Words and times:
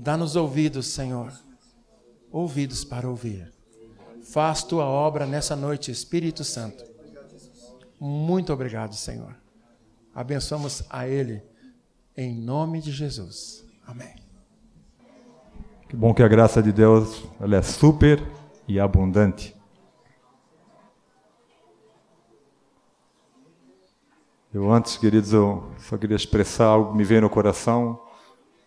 Dá-nos 0.00 0.34
ouvidos, 0.34 0.86
Senhor, 0.86 1.30
ouvidos 2.32 2.84
para 2.84 3.06
ouvir. 3.06 3.52
Faz 4.22 4.64
tua 4.64 4.86
obra 4.86 5.26
nessa 5.26 5.54
noite, 5.54 5.90
Espírito 5.90 6.42
Santo. 6.42 6.82
Muito 8.00 8.50
obrigado, 8.50 8.94
Senhor. 8.94 9.36
Abençoamos 10.14 10.82
a 10.88 11.06
Ele, 11.06 11.42
em 12.16 12.34
nome 12.34 12.80
de 12.80 12.90
Jesus. 12.90 13.62
Amém. 13.86 14.14
Que 15.86 15.94
bom 15.94 16.14
que 16.14 16.22
a 16.22 16.28
graça 16.28 16.62
de 16.62 16.72
Deus 16.72 17.22
ela 17.38 17.56
é 17.56 17.62
super 17.62 18.26
e 18.66 18.80
abundante. 18.80 19.54
Eu 24.52 24.72
antes, 24.72 24.96
queridos, 24.96 25.34
eu 25.34 25.70
só 25.78 25.98
queria 25.98 26.16
expressar 26.16 26.64
algo 26.68 26.92
que 26.92 26.96
me 26.96 27.04
veio 27.04 27.20
no 27.20 27.28
coração, 27.28 28.00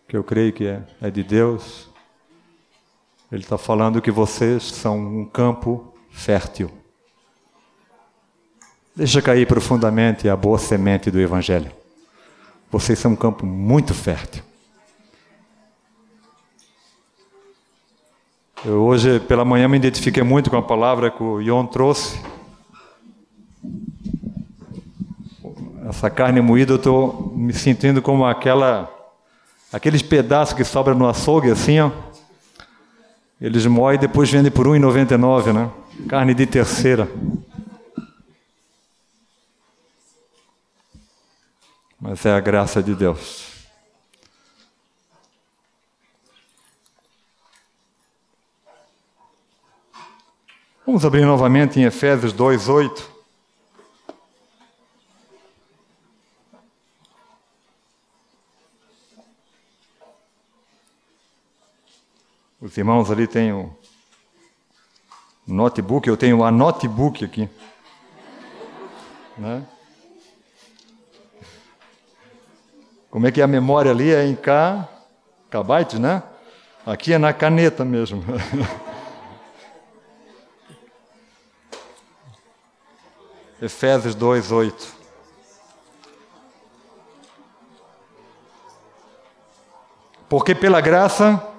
que 0.08 0.16
eu 0.16 0.24
creio 0.24 0.52
que 0.52 0.66
é, 0.66 0.82
é 1.00 1.10
de 1.10 1.22
Deus. 1.22 1.88
Ele 3.30 3.42
está 3.42 3.58
falando 3.58 4.02
que 4.02 4.10
vocês 4.10 4.62
são 4.62 4.98
um 4.98 5.24
campo 5.24 5.92
fértil. 6.10 6.70
Deixa 8.94 9.20
cair 9.20 9.46
profundamente 9.46 10.28
a 10.28 10.36
boa 10.36 10.58
semente 10.58 11.10
do 11.10 11.20
Evangelho. 11.20 11.72
Vocês 12.70 12.98
são 12.98 13.12
um 13.12 13.16
campo 13.16 13.44
muito 13.44 13.92
fértil. 13.92 14.42
Eu 18.64 18.82
hoje 18.82 19.20
pela 19.20 19.44
manhã 19.44 19.68
me 19.68 19.76
identifiquei 19.76 20.22
muito 20.22 20.48
com 20.48 20.56
a 20.56 20.62
palavra 20.62 21.10
que 21.10 21.22
o 21.22 21.40
Ion 21.40 21.66
trouxe. 21.66 22.18
Essa 25.86 26.08
carne 26.08 26.40
moída 26.40 26.72
eu 26.72 26.76
estou 26.76 27.32
me 27.36 27.52
sentindo 27.52 28.00
como 28.00 28.24
aquela, 28.24 28.90
aqueles 29.74 30.02
pedaços 30.02 30.54
que 30.54 30.62
sobram 30.62 30.94
no 30.94 31.08
açougue 31.08 31.50
assim, 31.50 31.80
ó. 31.80 31.90
Eles 33.40 33.66
moem 33.66 33.96
e 33.96 34.00
depois 34.00 34.30
vendem 34.30 34.50
por 34.50 34.66
R$ 34.68 34.78
1,99, 34.78 35.52
né? 35.52 35.68
Carne 36.08 36.32
de 36.32 36.46
terceira. 36.46 37.10
Mas 42.00 42.24
é 42.24 42.32
a 42.32 42.38
graça 42.38 42.80
de 42.80 42.94
Deus. 42.94 43.48
Vamos 50.86 51.04
abrir 51.04 51.24
novamente 51.24 51.80
em 51.80 51.82
Efésios 51.82 52.32
2:8. 52.32 53.13
Os 62.64 62.76
irmãos 62.78 63.10
ali 63.10 63.26
têm 63.26 63.52
o 63.52 63.76
notebook, 65.46 66.08
eu 66.08 66.16
tenho 66.16 66.42
a 66.42 66.50
notebook 66.50 67.22
aqui. 67.22 67.46
Né? 69.36 69.66
Como 73.10 73.26
é 73.26 73.30
que 73.30 73.42
é 73.42 73.44
a 73.44 73.46
memória 73.46 73.90
ali 73.90 74.10
é 74.10 74.24
em 74.24 74.34
K, 74.34 74.88
kbytes, 75.50 75.98
né? 75.98 76.22
Aqui 76.86 77.12
é 77.12 77.18
na 77.18 77.34
caneta 77.34 77.84
mesmo. 77.84 78.24
Efésios 83.60 84.14
2, 84.14 84.50
8. 84.50 84.96
Porque 90.30 90.54
pela 90.54 90.80
graça 90.80 91.52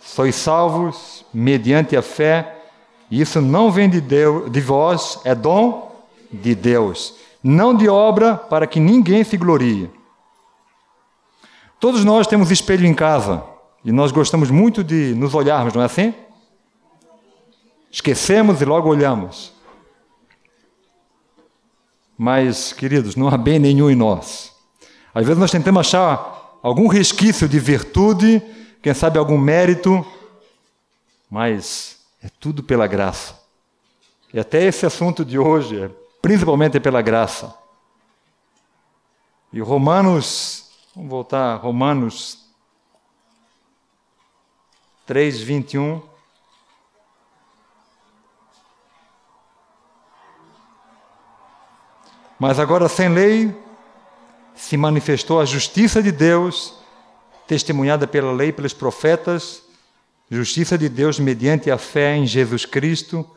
sois 0.00 0.34
salvos 0.34 1.24
mediante 1.32 1.96
a 1.96 2.02
fé, 2.02 2.56
e 3.10 3.20
isso 3.20 3.40
não 3.40 3.70
vem 3.70 3.88
de, 3.88 4.00
Deus, 4.00 4.50
de 4.50 4.60
vós, 4.60 5.20
é 5.24 5.34
dom 5.34 5.96
de 6.30 6.54
Deus, 6.54 7.14
não 7.42 7.74
de 7.74 7.88
obra 7.88 8.36
para 8.36 8.66
que 8.66 8.80
ninguém 8.80 9.24
se 9.24 9.36
glorie. 9.36 9.90
Todos 11.80 12.04
nós 12.04 12.26
temos 12.26 12.50
espelho 12.50 12.86
em 12.86 12.94
casa 12.94 13.42
e 13.84 13.92
nós 13.92 14.10
gostamos 14.10 14.50
muito 14.50 14.82
de 14.82 15.14
nos 15.14 15.34
olharmos, 15.34 15.74
não 15.74 15.82
é 15.82 15.84
assim? 15.84 16.12
Esquecemos 17.90 18.60
e 18.60 18.64
logo 18.64 18.88
olhamos. 18.88 19.52
Mas, 22.16 22.72
queridos, 22.72 23.14
não 23.14 23.28
há 23.28 23.36
bem 23.36 23.60
nenhum 23.60 23.88
em 23.88 23.94
nós. 23.94 24.52
Às 25.14 25.24
vezes 25.24 25.38
nós 25.38 25.52
tentamos 25.52 25.80
achar 25.80 26.58
algum 26.62 26.88
resquício 26.88 27.48
de 27.48 27.58
virtude, 27.60 28.42
quem 28.82 28.94
sabe 28.94 29.18
algum 29.18 29.38
mérito, 29.38 30.06
mas 31.30 32.00
é 32.22 32.28
tudo 32.28 32.62
pela 32.62 32.86
graça. 32.86 33.38
E 34.32 34.38
até 34.38 34.64
esse 34.64 34.86
assunto 34.86 35.24
de 35.24 35.38
hoje, 35.38 35.82
é 35.82 35.90
principalmente 36.20 36.78
pela 36.78 37.02
graça. 37.02 37.54
E 39.52 39.60
Romanos, 39.60 40.70
vamos 40.94 41.10
voltar, 41.10 41.56
Romanos 41.56 42.46
3, 45.06 45.40
21. 45.40 46.02
Mas 52.38 52.60
agora, 52.60 52.88
sem 52.88 53.08
lei, 53.08 53.56
se 54.54 54.76
manifestou 54.76 55.40
a 55.40 55.44
justiça 55.44 56.02
de 56.02 56.12
Deus, 56.12 56.77
testemunhada 57.48 58.06
pela 58.06 58.30
lei 58.30 58.52
pelos 58.52 58.74
profetas, 58.74 59.62
justiça 60.30 60.76
de 60.76 60.88
Deus 60.88 61.18
mediante 61.18 61.70
a 61.70 61.78
fé 61.78 62.14
em 62.14 62.26
Jesus 62.26 62.66
Cristo 62.66 63.28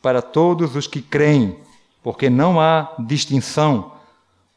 para 0.00 0.22
todos 0.22 0.74
os 0.74 0.86
que 0.86 1.02
creem, 1.02 1.58
porque 2.02 2.30
não 2.30 2.58
há 2.58 2.94
distinção, 2.98 3.92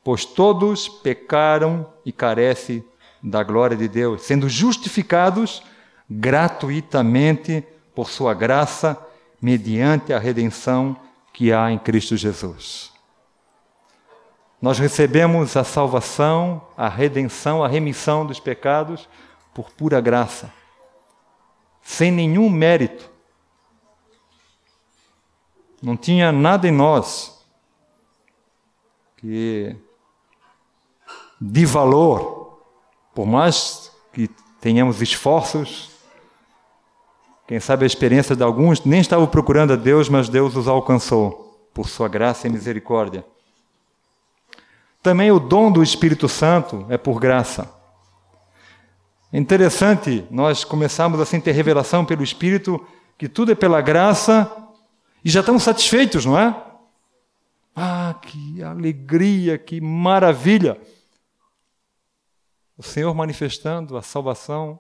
pois 0.04 0.24
todos 0.24 0.88
pecaram 0.88 1.86
e 2.06 2.12
carecem 2.12 2.84
da 3.22 3.44
glória 3.44 3.76
de 3.76 3.88
Deus, 3.88 4.22
sendo 4.22 4.48
justificados 4.48 5.62
gratuitamente 6.10 7.64
por 7.94 8.10
sua 8.10 8.34
graça, 8.34 8.98
mediante 9.42 10.14
a 10.14 10.20
redenção 10.20 10.96
que 11.34 11.52
há 11.52 11.72
em 11.72 11.78
Cristo 11.78 12.16
Jesus. 12.16 12.92
Nós 14.62 14.78
recebemos 14.78 15.58
a 15.58 15.64
salvação, 15.64 16.62
a 16.78 16.88
redenção, 16.88 17.64
a 17.64 17.68
remissão 17.68 18.26
dos 18.26 18.40
pecados 18.40 19.10
por 19.54 19.72
pura 19.72 20.00
graça, 20.00 20.54
sem 21.82 22.12
nenhum 22.12 22.50
mérito. 22.50 23.10
Não 25.82 25.98
tinha 25.98 26.32
nada 26.32 26.68
em 26.68 26.72
nós 26.72 27.44
que 29.18 29.76
de 31.40 31.66
valor, 31.66 32.62
por 33.16 33.26
mais 33.26 33.92
que 34.14 34.28
tenhamos 34.60 35.02
esforços, 35.02 35.90
quem 37.48 37.60
sabe 37.60 37.84
a 37.84 37.88
experiência 37.88 38.36
de 38.36 38.44
alguns 38.44 38.86
nem 38.86 39.02
estavam 39.02 39.26
procurando 39.26 39.74
a 39.74 39.76
Deus, 39.76 40.08
mas 40.08 40.30
Deus 40.30 40.56
os 40.56 40.68
alcançou 40.68 41.68
por 41.74 41.90
sua 41.90 42.08
graça 42.08 42.48
e 42.48 42.52
misericórdia. 42.52 43.26
Também 45.02 45.32
o 45.32 45.40
dom 45.40 45.72
do 45.72 45.82
Espírito 45.82 46.30
Santo 46.30 46.86
é 46.90 46.98
por 46.98 47.20
graça. 47.20 47.74
É 49.34 49.38
interessante 49.38 50.26
nós 50.30 50.64
começarmos 50.64 51.20
a 51.20 51.40
ter 51.40 51.52
revelação 51.52 52.06
pelo 52.06 52.24
Espírito 52.24 52.86
que 53.18 53.30
tudo 53.30 53.52
é 53.52 53.56
pela 53.56 53.82
graça 53.82 54.52
e 55.24 55.30
já 55.30 55.40
estamos 55.40 55.64
satisfeitos, 55.64 56.26
não 56.26 56.38
é? 56.38 56.56
Ah, 57.76 58.16
que 58.22 58.62
alegria, 58.62 59.58
que 59.58 59.80
maravilha! 59.80 60.80
O 62.78 62.84
Senhor 62.84 63.14
manifestando 63.14 63.96
a 63.98 64.02
salvação 64.02 64.80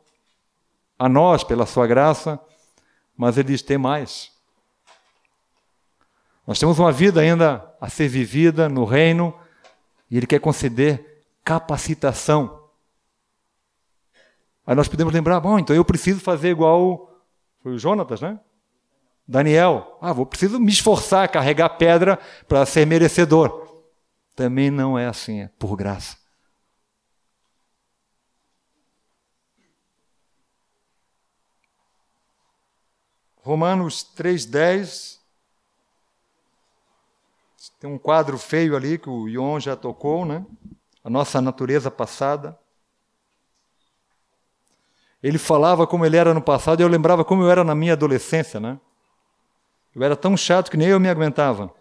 a 0.99 1.07
nós 1.07 1.43
pela 1.43 1.65
sua 1.65 1.87
graça, 1.87 2.39
mas 3.15 3.37
Ele 3.37 3.49
diz: 3.49 3.61
tem 3.61 3.77
mais. 3.77 4.31
Nós 6.45 6.59
temos 6.59 6.77
uma 6.77 6.91
vida 6.91 7.21
ainda 7.21 7.73
a 7.79 7.89
ser 7.89 8.07
vivida 8.07 8.67
no 8.67 8.83
reino 8.83 9.33
e 10.11 10.17
Ele 10.17 10.27
quer 10.27 10.39
conceder 10.39 11.23
capacitação. 11.43 12.69
Aí 14.67 14.75
nós 14.75 14.89
podemos 14.89 15.13
lembrar, 15.13 15.39
bom, 15.39 15.57
então 15.57 15.75
eu 15.75 15.85
preciso 15.85 16.19
fazer 16.19 16.49
igual 16.49 17.09
foi 17.63 17.73
o 17.73 17.79
Jonatas, 17.79 18.21
né? 18.21 18.39
Daniel, 19.27 19.97
ah, 20.01 20.11
vou 20.11 20.25
preciso 20.25 20.59
me 20.59 20.71
esforçar, 20.71 21.29
carregar 21.29 21.69
pedra 21.69 22.19
para 22.47 22.65
ser 22.65 22.85
merecedor. 22.85 23.85
Também 24.35 24.69
não 24.71 24.97
é 24.97 25.07
assim, 25.07 25.41
é 25.41 25.47
por 25.59 25.75
graça. 25.75 26.17
Romanos 33.37 34.03
3,10 34.15 35.20
tem 37.79 37.89
um 37.89 37.97
quadro 37.97 38.37
feio 38.37 38.75
ali 38.75 38.97
que 38.97 39.09
o 39.09 39.27
Ion 39.27 39.59
já 39.59 39.75
tocou, 39.75 40.25
né? 40.25 40.45
A 41.03 41.09
nossa 41.09 41.41
natureza 41.41 41.91
passada. 41.91 42.57
Ele 45.21 45.37
falava 45.37 45.85
como 45.85 46.05
ele 46.05 46.17
era 46.17 46.33
no 46.33 46.41
passado 46.41 46.79
e 46.79 46.83
eu 46.83 46.87
lembrava 46.87 47.23
como 47.23 47.43
eu 47.43 47.51
era 47.51 47.63
na 47.63 47.75
minha 47.75 47.93
adolescência, 47.93 48.59
né? 48.59 48.79
Eu 49.93 50.01
era 50.03 50.15
tão 50.15 50.35
chato 50.35 50.71
que 50.71 50.77
nem 50.77 50.87
eu 50.87 50.99
me 50.99 51.09
aguentava. 51.09 51.73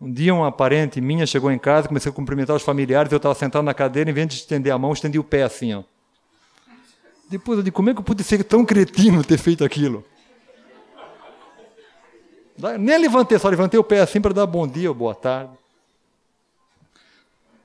Um 0.00 0.12
dia 0.12 0.34
uma 0.34 0.50
parente 0.50 1.00
minha 1.00 1.24
chegou 1.26 1.52
em 1.52 1.58
casa, 1.58 1.86
comecei 1.86 2.10
a 2.10 2.14
cumprimentar 2.14 2.56
os 2.56 2.62
familiares, 2.62 3.12
eu 3.12 3.18
estava 3.18 3.36
sentado 3.36 3.62
na 3.62 3.72
cadeira, 3.72 4.10
em 4.10 4.12
vez 4.12 4.26
de 4.26 4.34
estender 4.34 4.72
a 4.72 4.78
mão, 4.78 4.92
estendi 4.92 5.16
o 5.16 5.22
pé 5.22 5.44
assim, 5.44 5.74
ó. 5.74 5.84
Depois 7.30 7.58
eu 7.58 7.62
disse, 7.62 7.72
como 7.72 7.90
é 7.90 7.94
que 7.94 8.00
eu 8.00 8.04
pude 8.04 8.24
ser 8.24 8.42
tão 8.42 8.64
cretino 8.64 9.22
ter 9.22 9.38
feito 9.38 9.64
aquilo? 9.64 10.04
Nem 12.78 12.98
levantei, 12.98 13.38
só 13.38 13.48
levantei 13.48 13.78
o 13.78 13.84
pé 13.84 14.00
assim 14.00 14.20
para 14.20 14.34
dar 14.34 14.46
bom 14.46 14.66
dia 14.66 14.88
ou 14.88 14.94
boa 14.94 15.14
tarde. 15.14 15.52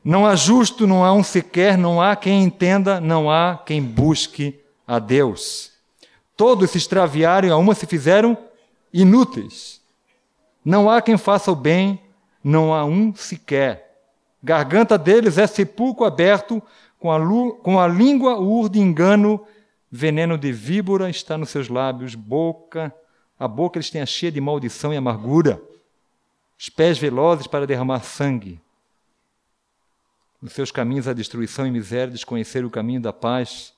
Não 0.04 0.26
há 0.26 0.36
justo, 0.36 0.88
não 0.88 1.04
há 1.04 1.12
um 1.14 1.24
sequer, 1.24 1.78
não 1.78 2.02
há 2.02 2.16
quem 2.16 2.44
entenda, 2.44 3.00
não 3.00 3.30
há 3.30 3.62
quem 3.66 3.82
busque 3.82 4.60
a 4.88 5.00
Deus. 5.00 5.72
Todos 6.36 6.72
se 6.72 6.78
extraviaram 6.78 7.48
e 7.48 7.52
a 7.52 7.58
uma 7.58 7.76
se 7.76 7.86
fizeram 7.86 8.38
inúteis. 8.94 9.82
Não 10.64 10.90
há 10.90 11.02
quem 11.02 11.18
faça 11.18 11.52
o 11.52 11.56
bem, 11.56 12.00
não 12.44 12.74
há 12.74 12.86
um 12.86 13.14
sequer. 13.16 14.00
Garganta 14.42 14.98
deles 14.98 15.38
é 15.38 15.46
sepulcro 15.46 16.06
aberto, 16.06 16.62
com 17.00 17.12
a, 17.12 17.20
com 17.62 17.80
a 17.80 17.88
língua 17.88 18.40
ur 18.40 18.70
de 18.70 18.80
engano, 18.80 19.46
veneno 19.92 20.38
de 20.38 20.52
víbora 20.52 21.10
está 21.10 21.38
nos 21.38 21.50
seus 21.50 21.70
lábios, 21.70 22.16
boca, 22.16 22.94
a 23.40 23.48
boca 23.48 23.78
eles 23.78 23.90
têm 23.90 24.06
cheia 24.06 24.32
de 24.32 24.42
maldição 24.42 24.94
e 24.94 24.98
amargura, 24.98 25.62
os 26.58 26.70
pés 26.70 26.98
velozes 26.98 27.46
para 27.46 27.68
derramar 27.68 28.02
sangue. 28.02 28.60
Nos 30.42 30.54
seus 30.54 30.72
caminhos 30.72 31.08
há 31.08 31.14
destruição 31.14 31.66
e 31.68 31.72
miséria, 31.72 32.12
desconhecer 32.12 32.66
o 32.66 32.70
caminho 32.70 33.02
da 33.02 33.14
paz. 33.14 33.74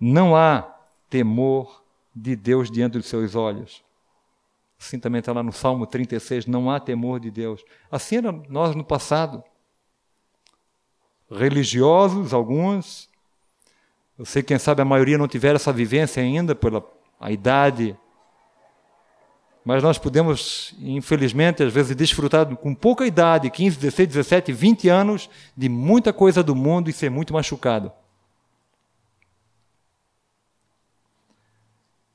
Não 0.00 0.36
há 0.36 0.62
temor 1.08 1.82
de 2.14 2.34
Deus 2.36 2.70
diante 2.70 2.98
dos 2.98 3.06
seus 3.06 3.34
olhos. 3.34 3.82
Assim 4.78 4.98
também 4.98 5.20
está 5.20 5.32
lá 5.32 5.42
no 5.42 5.52
Salmo 5.52 5.86
36, 5.86 6.46
não 6.46 6.70
há 6.70 6.80
temor 6.80 7.20
de 7.20 7.30
Deus. 7.30 7.64
Assim 7.90 8.16
era 8.16 8.32
nós 8.48 8.74
no 8.74 8.84
passado. 8.84 9.42
Religiosos, 11.30 12.34
alguns. 12.34 13.08
Eu 14.18 14.24
sei 14.24 14.42
que, 14.42 14.48
quem 14.48 14.58
sabe, 14.58 14.82
a 14.82 14.84
maioria 14.84 15.16
não 15.16 15.28
tiver 15.28 15.54
essa 15.54 15.72
vivência 15.72 16.22
ainda 16.22 16.54
pela 16.54 16.84
a 17.20 17.30
idade 17.30 17.96
mas 19.64 19.82
nós 19.82 19.96
podemos, 19.96 20.74
infelizmente, 20.80 21.62
às 21.62 21.72
vezes 21.72 21.94
desfrutar 21.94 22.46
com 22.56 22.74
pouca 22.74 23.06
idade, 23.06 23.50
15, 23.50 23.78
16, 23.78 24.08
17, 24.08 24.52
20 24.52 24.88
anos, 24.88 25.30
de 25.56 25.68
muita 25.68 26.12
coisa 26.12 26.42
do 26.42 26.54
mundo 26.54 26.90
e 26.90 26.92
ser 26.92 27.10
muito 27.10 27.32
machucado. 27.32 27.92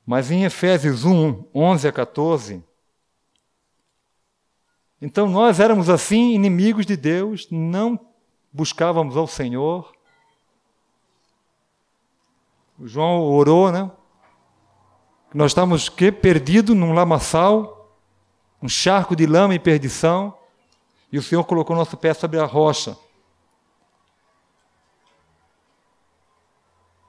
Mas 0.04 0.30
em 0.30 0.44
Efésios 0.44 1.04
1, 1.04 1.44
11 1.54 1.88
a 1.88 1.92
14, 1.92 2.64
então 5.00 5.28
nós 5.28 5.60
éramos 5.60 5.88
assim 5.88 6.34
inimigos 6.34 6.84
de 6.84 6.96
Deus, 6.96 7.46
não 7.50 7.98
buscávamos 8.52 9.16
ao 9.16 9.26
Senhor. 9.26 9.92
O 12.78 12.86
João 12.86 13.22
orou, 13.22 13.70
né? 13.70 13.90
Nós 15.32 15.50
estamos 15.50 15.90
que 15.90 16.10
perdidos 16.10 16.74
num 16.74 16.94
lamaçal, 16.94 17.94
um 18.62 18.68
charco 18.68 19.14
de 19.14 19.26
lama 19.26 19.54
e 19.54 19.58
perdição, 19.58 20.34
e 21.12 21.18
o 21.18 21.22
Senhor 21.22 21.44
colocou 21.44 21.76
nosso 21.76 21.98
pé 21.98 22.14
sobre 22.14 22.38
a 22.38 22.46
rocha. 22.46 22.96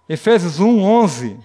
Efésios 0.08 0.60
1, 0.60 0.84
11. 0.84 1.40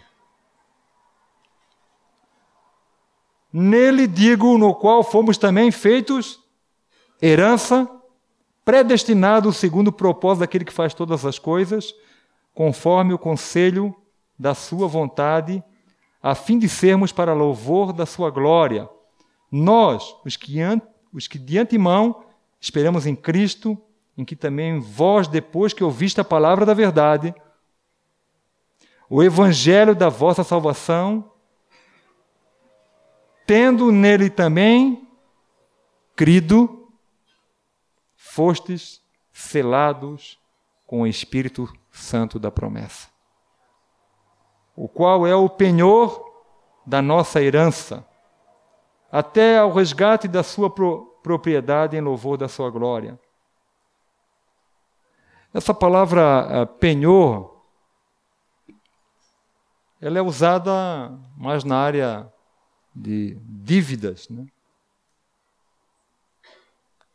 Nele 3.52 4.08
digo, 4.08 4.58
no 4.58 4.74
qual 4.74 5.04
fomos 5.04 5.38
também 5.38 5.70
feitos 5.70 6.42
herança, 7.22 7.88
predestinado 8.64 9.52
segundo 9.52 9.88
o 9.88 9.92
propósito 9.92 10.40
daquele 10.40 10.64
que 10.64 10.72
faz 10.72 10.92
todas 10.92 11.24
as 11.24 11.38
coisas, 11.38 11.94
conforme 12.52 13.14
o 13.14 13.18
conselho 13.18 13.94
da 14.36 14.56
sua 14.56 14.88
vontade 14.88 15.62
a 16.24 16.34
fim 16.34 16.58
de 16.58 16.70
sermos 16.70 17.12
para 17.12 17.34
louvor 17.34 17.92
da 17.92 18.06
sua 18.06 18.30
glória. 18.30 18.88
Nós, 19.52 20.16
os 20.24 20.38
que, 20.38 20.56
os 21.12 21.28
que 21.28 21.38
de 21.38 21.58
antemão 21.58 22.24
esperamos 22.58 23.04
em 23.04 23.14
Cristo, 23.14 23.76
em 24.16 24.24
que 24.24 24.34
também 24.34 24.80
vós, 24.80 25.28
depois 25.28 25.74
que 25.74 25.84
ouviste 25.84 26.18
a 26.18 26.24
palavra 26.24 26.64
da 26.64 26.72
verdade, 26.72 27.34
o 29.06 29.22
evangelho 29.22 29.94
da 29.94 30.08
vossa 30.08 30.42
salvação, 30.42 31.30
tendo 33.46 33.92
nele 33.92 34.30
também 34.30 35.06
crido, 36.16 36.90
fostes 38.16 39.02
selados 39.30 40.38
com 40.86 41.02
o 41.02 41.06
Espírito 41.06 41.70
Santo 41.92 42.38
da 42.38 42.50
promessa 42.50 43.13
o 44.76 44.88
qual 44.88 45.26
é 45.26 45.34
o 45.34 45.48
penhor 45.48 46.24
da 46.86 47.00
nossa 47.00 47.40
herança, 47.40 48.04
até 49.10 49.58
ao 49.58 49.72
resgate 49.72 50.28
da 50.28 50.42
sua 50.42 50.68
pro 50.68 51.12
propriedade 51.22 51.96
em 51.96 52.02
louvor 52.02 52.36
da 52.36 52.48
sua 52.48 52.68
glória. 52.68 53.18
Essa 55.54 55.72
palavra 55.72 56.64
uh, 56.64 56.66
penhor, 56.66 57.62
ela 60.02 60.18
é 60.18 60.22
usada 60.22 61.18
mais 61.34 61.64
na 61.64 61.78
área 61.78 62.30
de 62.94 63.38
dívidas, 63.40 64.28
né? 64.28 64.44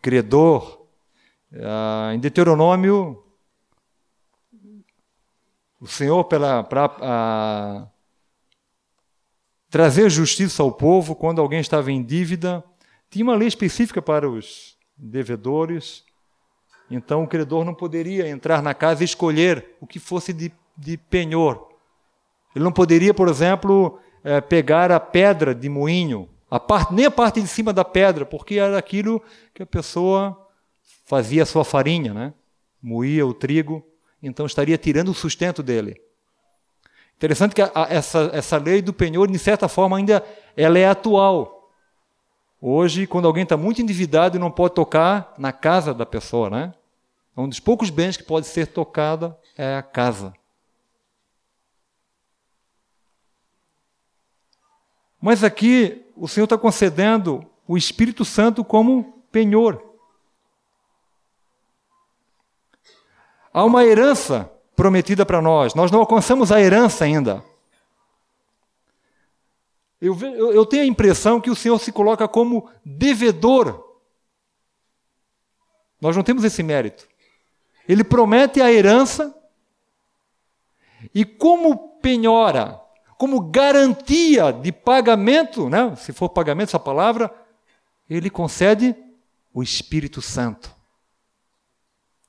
credor. 0.01 0.79
Uh, 1.51 2.13
em 2.13 2.19
Deuteronômio 2.19 3.23
o 5.80 5.88
Senhor 5.88 6.24
para 6.26 7.88
trazer 9.70 10.10
justiça 10.10 10.62
ao 10.62 10.72
povo 10.72 11.16
quando 11.16 11.40
alguém 11.40 11.60
estava 11.60 11.92
em 11.92 12.04
dívida. 12.04 12.64
Tinha 13.10 13.24
uma 13.24 13.36
lei 13.36 13.48
específica 13.48 14.02
para 14.02 14.30
os 14.30 14.78
devedores. 14.98 16.04
Então 16.92 17.24
o 17.24 17.28
credor 17.28 17.64
não 17.64 17.74
poderia 17.74 18.28
entrar 18.28 18.62
na 18.62 18.74
casa 18.74 19.04
e 19.04 19.06
escolher 19.06 19.78
o 19.80 19.88
que 19.88 20.00
fosse 20.00 20.34
de, 20.34 20.52
de 20.76 20.98
penhor. 20.98 21.70
Ele 22.56 22.64
não 22.64 22.71
poderia, 22.71 23.14
por 23.14 23.28
exemplo, 23.28 24.00
é, 24.24 24.42
pegar 24.42 24.92
a 24.92 25.00
pedra 25.00 25.54
de 25.54 25.69
moinho, 25.69 26.28
a 26.50 26.59
parte, 26.59 26.94
nem 26.94 27.06
a 27.06 27.12
parte 27.12 27.42
de 27.42 27.48
cima 27.48 27.71
da 27.71 27.86
pedra, 27.86 28.26
porque 28.26 28.56
era 28.56 28.78
aquilo 28.78 29.21
que 29.54 29.62
a 29.62 29.68
pessoa 29.68 30.48
fazia 31.06 31.44
a 31.44 31.45
sua 31.45 31.64
farinha, 31.64 32.14
né? 32.14 32.33
moía 32.81 33.26
o 33.26 33.33
trigo 33.33 33.86
então 34.21 34.45
estaria 34.45 34.78
tirando 34.78 35.09
o 35.09 35.14
sustento 35.14 35.64
dele. 35.64 36.02
Interessante 37.18 37.54
que 37.54 37.61
a, 37.61 37.71
a, 37.76 37.88
essa, 37.90 38.30
essa 38.33 38.57
lei 38.57 38.81
do 38.81 38.94
penhor, 38.94 39.30
de 39.30 39.38
certa 39.38 39.68
forma, 39.68 39.97
ainda 39.97 40.26
ela 40.56 40.80
é 40.80 40.88
atual. 40.88 41.69
Hoje, 42.61 43.07
quando 43.07 43.28
alguém 43.28 43.44
está 43.44 43.57
muito 43.57 43.81
endividado 43.81 44.38
e 44.38 44.40
não 44.40 44.52
pode 44.52 44.76
tocar 44.76 45.33
na 45.38 45.52
casa 45.52 45.94
da 45.94 46.06
pessoa, 46.06 46.49
né? 46.49 46.73
Um 47.35 47.47
dos 47.47 47.59
poucos 47.59 47.90
bens 47.90 48.18
que 48.18 48.23
pode 48.23 48.47
ser 48.47 48.68
tocada 48.68 49.38
é 49.57 49.78
a 49.78 49.83
casa. 49.83 50.33
Mas 55.21 55.44
aqui 55.44 56.06
o 56.16 56.28
Senhor 56.28 56.45
está 56.45 56.57
concedendo 56.57 57.45
o 57.68 57.78
Espírito 57.78 58.23
Santo 58.23 58.64
como 58.64 59.23
penhor. 59.31 59.89
Há 63.53 63.63
uma 63.63 63.83
herança 63.83 64.51
prometida 64.75 65.25
para 65.25 65.41
nós. 65.41 65.73
Nós 65.73 65.91
não 65.91 65.99
alcançamos 65.99 66.51
a 66.51 66.61
herança 66.61 67.03
ainda. 67.03 67.44
Eu, 69.99 70.18
eu, 70.21 70.53
eu, 70.53 70.65
tenho 70.65 70.83
a 70.83 70.85
impressão 70.85 71.41
que 71.41 71.49
o 71.49 71.56
Senhor 71.56 71.77
se 71.79 71.91
coloca 71.91 72.27
como 72.27 72.69
devedor. 72.85 73.83
Nós 75.99 76.15
não 76.15 76.23
temos 76.23 76.44
esse 76.45 76.63
mérito. 76.63 77.07
Ele 77.87 78.03
promete 78.03 78.61
a 78.61 78.71
herança 78.71 79.35
e, 81.13 81.25
como 81.25 81.99
penhora, 81.99 82.79
como 83.18 83.41
garantia 83.41 84.53
de 84.53 84.71
pagamento, 84.71 85.69
né? 85.69 85.94
se 85.97 86.13
for 86.13 86.29
pagamento 86.29 86.69
essa 86.69 86.79
palavra, 86.79 87.33
ele 88.09 88.29
concede 88.29 88.95
o 89.53 89.61
Espírito 89.61 90.21
Santo. 90.21 90.73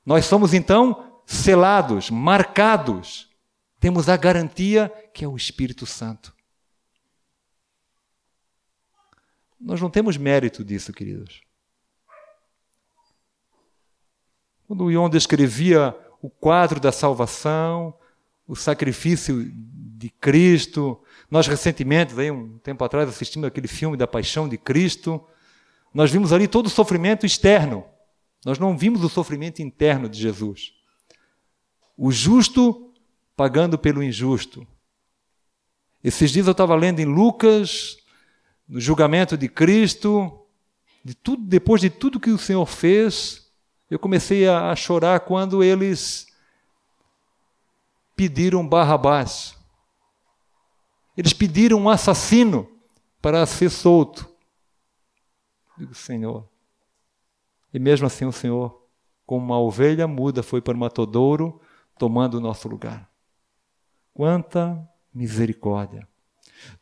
Nós 0.04 0.24
somos 0.24 0.52
então 0.52 1.09
selados, 1.30 2.10
marcados, 2.10 3.30
temos 3.78 4.08
a 4.08 4.16
garantia 4.16 4.88
que 5.14 5.24
é 5.24 5.28
o 5.28 5.36
Espírito 5.36 5.86
Santo. 5.86 6.34
Nós 9.60 9.80
não 9.80 9.88
temos 9.88 10.16
mérito 10.16 10.64
disso, 10.64 10.92
queridos. 10.92 11.42
Quando 14.66 14.84
o 14.84 14.90
Ion 14.90 15.08
descrevia 15.08 15.96
o 16.20 16.28
quadro 16.28 16.80
da 16.80 16.90
salvação, 16.90 17.94
o 18.46 18.56
sacrifício 18.56 19.52
de 19.54 20.10
Cristo. 20.10 21.00
Nós 21.30 21.46
recentemente, 21.46 22.18
aí, 22.18 22.30
um 22.30 22.58
tempo 22.58 22.82
atrás, 22.82 23.08
assistimos 23.08 23.46
aquele 23.46 23.68
filme 23.68 23.96
da 23.96 24.06
Paixão 24.06 24.48
de 24.48 24.58
Cristo. 24.58 25.24
Nós 25.94 26.10
vimos 26.10 26.32
ali 26.32 26.48
todo 26.48 26.66
o 26.66 26.70
sofrimento 26.70 27.24
externo. 27.24 27.84
Nós 28.44 28.58
não 28.58 28.76
vimos 28.76 29.04
o 29.04 29.08
sofrimento 29.08 29.62
interno 29.62 30.08
de 30.08 30.18
Jesus. 30.18 30.79
O 32.02 32.10
justo 32.10 32.94
pagando 33.36 33.78
pelo 33.78 34.02
injusto. 34.02 34.66
Esses 36.02 36.30
dias 36.30 36.46
eu 36.46 36.52
estava 36.52 36.74
lendo 36.74 36.98
em 36.98 37.04
Lucas, 37.04 37.98
no 38.66 38.80
julgamento 38.80 39.36
de 39.36 39.50
Cristo, 39.50 40.46
de 41.04 41.14
tudo, 41.14 41.44
depois 41.44 41.82
de 41.82 41.90
tudo 41.90 42.18
que 42.18 42.30
o 42.30 42.38
Senhor 42.38 42.64
fez, 42.64 43.52
eu 43.90 43.98
comecei 43.98 44.48
a, 44.48 44.70
a 44.70 44.76
chorar 44.76 45.20
quando 45.20 45.62
eles 45.62 46.26
pediram 48.16 48.66
Barrabás. 48.66 49.54
Eles 51.14 51.34
pediram 51.34 51.80
um 51.80 51.90
assassino 51.90 52.66
para 53.20 53.44
ser 53.44 53.68
solto. 53.68 54.26
Digo, 55.76 55.94
Senhor. 55.94 56.48
E 57.74 57.78
mesmo 57.78 58.06
assim 58.06 58.24
o 58.24 58.32
Senhor, 58.32 58.88
como 59.26 59.44
uma 59.44 59.60
ovelha 59.60 60.08
muda, 60.08 60.42
foi 60.42 60.62
para 60.62 60.74
o 60.74 60.80
matodouro, 60.80 61.60
tomando 62.00 62.38
o 62.38 62.40
nosso 62.40 62.66
lugar. 62.66 63.06
Quanta 64.14 64.88
misericórdia. 65.12 66.08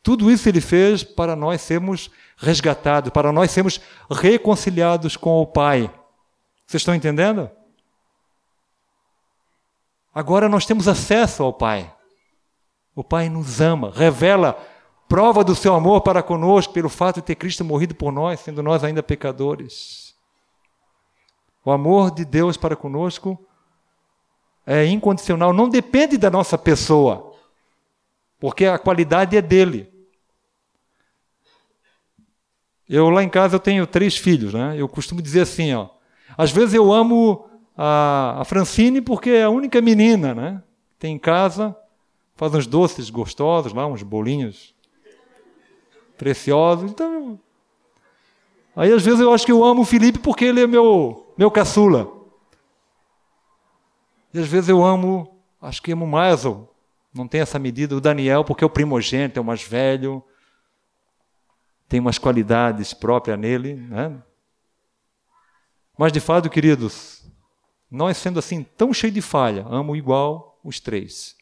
Tudo 0.01 0.31
isso 0.31 0.47
ele 0.47 0.61
fez 0.61 1.03
para 1.03 1.35
nós 1.35 1.59
sermos 1.59 2.09
resgatados, 2.37 3.11
para 3.11 3.33
nós 3.33 3.51
sermos 3.51 3.81
reconciliados 4.09 5.17
com 5.17 5.41
o 5.41 5.45
Pai. 5.45 5.93
Vocês 6.65 6.79
estão 6.79 6.95
entendendo? 6.95 7.51
Agora 10.15 10.47
nós 10.47 10.65
temos 10.65 10.87
acesso 10.87 11.43
ao 11.43 11.51
Pai. 11.51 11.93
O 12.95 13.03
Pai 13.03 13.27
nos 13.27 13.59
ama, 13.59 13.91
revela 13.93 14.57
prova 15.09 15.43
do 15.43 15.53
seu 15.53 15.75
amor 15.75 15.99
para 15.99 16.23
conosco 16.23 16.71
pelo 16.71 16.87
fato 16.87 17.15
de 17.15 17.23
ter 17.23 17.35
Cristo 17.35 17.65
morrido 17.65 17.93
por 17.93 18.13
nós, 18.13 18.39
sendo 18.39 18.63
nós 18.63 18.85
ainda 18.85 19.03
pecadores. 19.03 20.15
O 21.65 21.71
amor 21.71 22.09
de 22.09 22.23
Deus 22.23 22.55
para 22.55 22.77
conosco 22.77 23.37
é 24.71 24.85
incondicional, 24.85 25.51
não 25.51 25.67
depende 25.67 26.15
da 26.15 26.29
nossa 26.29 26.55
pessoa, 26.55 27.33
porque 28.39 28.67
a 28.67 28.77
qualidade 28.77 29.35
é 29.35 29.41
dele. 29.41 29.91
Eu 32.87 33.09
lá 33.09 33.23
em 33.23 33.29
casa 33.29 33.55
eu 33.55 33.59
tenho 33.59 33.87
três 33.87 34.15
filhos, 34.15 34.53
né? 34.53 34.75
Eu 34.77 34.87
costumo 34.87 35.23
dizer 35.23 35.41
assim, 35.41 35.73
ó. 35.73 35.89
Às 36.37 36.51
vezes 36.51 36.75
eu 36.75 36.93
amo 36.93 37.49
a, 37.75 38.41
a 38.41 38.45
Francine 38.45 39.01
porque 39.01 39.31
é 39.31 39.43
a 39.45 39.49
única 39.49 39.81
menina, 39.81 40.35
né? 40.35 40.61
Tem 40.99 41.15
em 41.15 41.19
casa, 41.19 41.75
faz 42.35 42.53
uns 42.53 42.67
doces 42.67 43.09
gostosos 43.09 43.73
lá, 43.73 43.87
uns 43.87 44.03
bolinhos 44.03 44.75
preciosos. 46.15 46.91
Então, 46.91 47.39
aí 48.75 48.93
às 48.93 49.03
vezes 49.03 49.19
eu 49.19 49.33
acho 49.33 49.47
que 49.47 49.51
eu 49.51 49.63
amo 49.63 49.81
o 49.81 49.85
Felipe 49.85 50.19
porque 50.19 50.45
ele 50.45 50.61
é 50.61 50.67
meu 50.67 51.33
meu 51.35 51.49
caçula. 51.49 52.18
E 54.33 54.39
às 54.39 54.47
vezes 54.47 54.69
eu 54.69 54.83
amo, 54.83 55.39
acho 55.61 55.81
que 55.81 55.91
amo 55.91 56.05
mais, 56.05 56.43
não 57.13 57.27
tem 57.27 57.41
essa 57.41 57.57
medida, 57.57 57.95
o 57.95 58.01
Daniel 58.01 58.43
porque 58.43 58.63
é 58.63 58.67
o 58.67 58.69
primogênito, 58.69 59.39
é 59.39 59.41
o 59.41 59.45
mais 59.45 59.63
velho, 59.63 60.23
tem 61.87 61.99
umas 61.99 62.17
qualidades 62.17 62.93
próprias 62.93 63.39
nele, 63.39 63.73
né? 63.73 64.21
Mas 65.97 66.13
de 66.13 66.19
fato, 66.19 66.49
queridos, 66.49 67.29
nós, 67.89 68.17
sendo 68.17 68.39
assim 68.39 68.63
tão 68.63 68.93
cheio 68.93 69.11
de 69.11 69.21
falha, 69.21 69.65
amo 69.67 69.95
igual 69.95 70.59
os 70.63 70.79
três. 70.79 71.35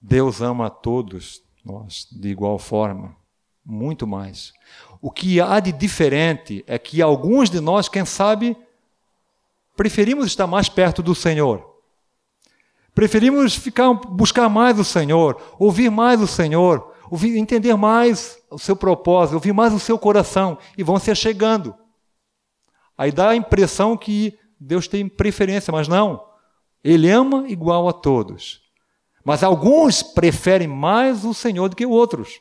Deus 0.00 0.40
ama 0.40 0.66
a 0.66 0.70
todos 0.70 1.42
nós 1.64 2.06
de 2.10 2.28
igual 2.28 2.58
forma, 2.58 3.16
muito 3.64 4.06
mais. 4.06 4.52
O 5.00 5.10
que 5.10 5.40
há 5.40 5.60
de 5.60 5.72
diferente 5.72 6.64
é 6.66 6.78
que 6.78 7.00
alguns 7.00 7.48
de 7.48 7.60
nós, 7.60 7.88
quem 7.88 8.04
sabe, 8.04 8.56
preferimos 9.76 10.26
estar 10.26 10.46
mais 10.46 10.68
perto 10.68 11.02
do 11.02 11.14
Senhor. 11.14 11.74
Preferimos 12.94 13.54
ficar 13.56 13.92
buscar 13.92 14.48
mais 14.48 14.78
o 14.78 14.84
Senhor, 14.84 15.40
ouvir 15.58 15.90
mais 15.90 16.20
o 16.20 16.26
Senhor, 16.26 16.92
ouvir, 17.10 17.36
entender 17.36 17.74
mais 17.74 18.38
o 18.50 18.58
seu 18.58 18.76
propósito, 18.76 19.34
ouvir 19.34 19.52
mais 19.52 19.72
o 19.72 19.80
seu 19.80 19.98
coração 19.98 20.56
e 20.78 20.82
vão 20.84 20.98
se 20.98 21.12
chegando. 21.14 21.74
Aí 22.96 23.10
dá 23.10 23.30
a 23.30 23.36
impressão 23.36 23.96
que 23.96 24.38
Deus 24.60 24.86
tem 24.86 25.08
preferência, 25.08 25.72
mas 25.72 25.88
não. 25.88 26.24
Ele 26.82 27.10
ama 27.10 27.48
igual 27.48 27.88
a 27.88 27.92
todos. 27.92 28.62
Mas 29.24 29.42
alguns 29.42 30.02
preferem 30.02 30.68
mais 30.68 31.24
o 31.24 31.34
Senhor 31.34 31.68
do 31.68 31.74
que 31.74 31.86
outros. 31.86 32.40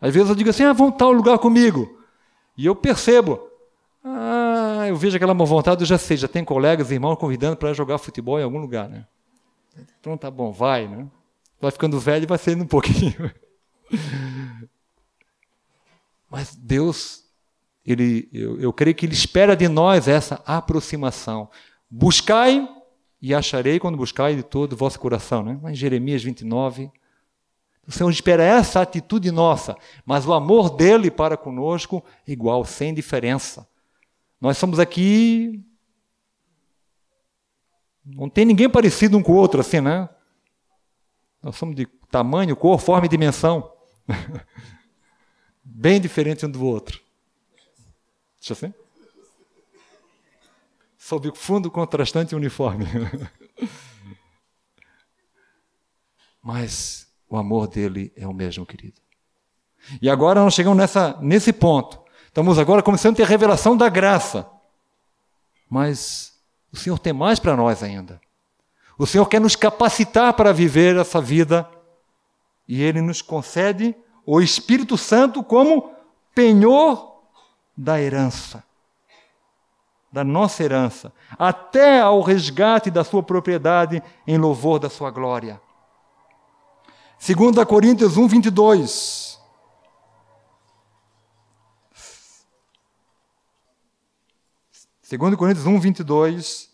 Às 0.00 0.12
vezes 0.12 0.28
eu 0.28 0.34
digo 0.34 0.50
assim: 0.50 0.64
ah, 0.64 0.72
vão 0.72 0.90
tal 0.90 1.12
lugar 1.12 1.38
comigo. 1.38 1.98
E 2.56 2.66
eu 2.66 2.74
percebo. 2.74 3.48
Ah, 4.04 4.41
eu 4.88 4.96
vejo 4.96 5.16
aquela 5.16 5.34
má 5.34 5.44
vontade, 5.44 5.82
eu 5.82 5.86
já 5.86 5.98
sei, 5.98 6.16
já 6.16 6.28
tem 6.28 6.44
colegas, 6.44 6.90
irmãos 6.90 7.16
convidando 7.16 7.56
para 7.56 7.72
jogar 7.72 7.98
futebol 7.98 8.38
em 8.38 8.42
algum 8.42 8.58
lugar, 8.58 8.88
né? 8.88 9.06
Então 9.98 10.16
tá 10.16 10.30
bom, 10.30 10.52
vai, 10.52 10.86
né? 10.86 11.06
Vai 11.60 11.70
ficando 11.70 11.98
velho 11.98 12.24
e 12.24 12.26
vai 12.26 12.38
saindo 12.38 12.64
um 12.64 12.66
pouquinho. 12.66 13.32
Mas 16.30 16.54
Deus 16.54 17.22
ele, 17.84 18.28
eu, 18.32 18.60
eu 18.60 18.72
creio 18.72 18.94
que 18.94 19.04
ele 19.04 19.12
espera 19.12 19.56
de 19.56 19.68
nós 19.68 20.06
essa 20.06 20.42
aproximação. 20.46 21.50
Buscai 21.90 22.68
e 23.20 23.34
acharei 23.34 23.78
quando 23.78 23.96
buscai 23.96 24.36
de 24.36 24.42
todo 24.42 24.72
o 24.72 24.76
vosso 24.76 24.98
coração. 24.98 25.42
Né? 25.42 25.58
Em 25.70 25.74
Jeremias 25.74 26.22
29. 26.22 26.90
O 27.86 27.90
Senhor 27.90 28.10
espera 28.10 28.44
essa 28.44 28.80
atitude 28.80 29.32
nossa, 29.32 29.76
mas 30.06 30.24
o 30.24 30.32
amor 30.32 30.70
dele 30.70 31.10
para 31.10 31.36
conosco 31.36 32.02
igual, 32.26 32.64
sem 32.64 32.94
diferença. 32.94 33.66
Nós 34.42 34.58
somos 34.58 34.78
aqui. 34.80 35.64
Não 38.04 38.28
tem 38.28 38.44
ninguém 38.44 38.68
parecido 38.68 39.16
um 39.16 39.22
com 39.22 39.30
o 39.30 39.36
outro 39.36 39.60
assim, 39.60 39.80
né? 39.80 40.08
Nós 41.40 41.54
somos 41.54 41.76
de 41.76 41.86
tamanho, 42.10 42.56
cor, 42.56 42.80
forma 42.80 43.06
e 43.06 43.08
dimensão. 43.08 43.72
Bem 45.62 46.00
diferente 46.00 46.44
um 46.44 46.50
do 46.50 46.66
outro. 46.66 47.00
Deixa 48.40 48.54
assim? 48.54 48.74
Sob 50.98 51.30
fundo 51.36 51.70
contrastante 51.70 52.34
e 52.34 52.36
uniforme. 52.36 52.84
Mas 56.42 57.06
o 57.28 57.36
amor 57.36 57.68
dele 57.68 58.12
é 58.16 58.26
o 58.26 58.34
mesmo, 58.34 58.66
querido. 58.66 59.00
E 60.00 60.10
agora 60.10 60.42
nós 60.42 60.52
chegamos 60.52 60.78
nessa, 60.78 61.16
nesse 61.22 61.52
ponto. 61.52 62.01
Estamos 62.32 62.58
agora 62.58 62.82
começando 62.82 63.12
a 63.12 63.16
ter 63.18 63.22
a 63.24 63.26
revelação 63.26 63.76
da 63.76 63.90
graça. 63.90 64.48
Mas 65.68 66.32
o 66.72 66.78
Senhor 66.78 66.98
tem 66.98 67.12
mais 67.12 67.38
para 67.38 67.54
nós 67.54 67.82
ainda. 67.82 68.18
O 68.96 69.06
Senhor 69.06 69.26
quer 69.26 69.38
nos 69.38 69.54
capacitar 69.54 70.32
para 70.32 70.50
viver 70.50 70.96
essa 70.96 71.20
vida 71.20 71.68
e 72.66 72.82
Ele 72.82 73.02
nos 73.02 73.20
concede 73.20 73.94
o 74.24 74.40
Espírito 74.40 74.96
Santo 74.96 75.44
como 75.44 75.92
penhor 76.34 77.20
da 77.76 78.00
herança, 78.00 78.64
da 80.10 80.24
nossa 80.24 80.64
herança, 80.64 81.12
até 81.38 82.00
ao 82.00 82.22
resgate 82.22 82.90
da 82.90 83.04
sua 83.04 83.22
propriedade 83.22 84.02
em 84.26 84.38
louvor 84.38 84.78
da 84.78 84.88
sua 84.88 85.10
glória. 85.10 85.60
2 87.20 87.62
Coríntios 87.66 88.16
1, 88.16 88.26
22. 88.26 89.31
Segundo 95.12 95.36
Coríntios 95.36 95.66
1, 95.66 95.78
22. 95.78 96.70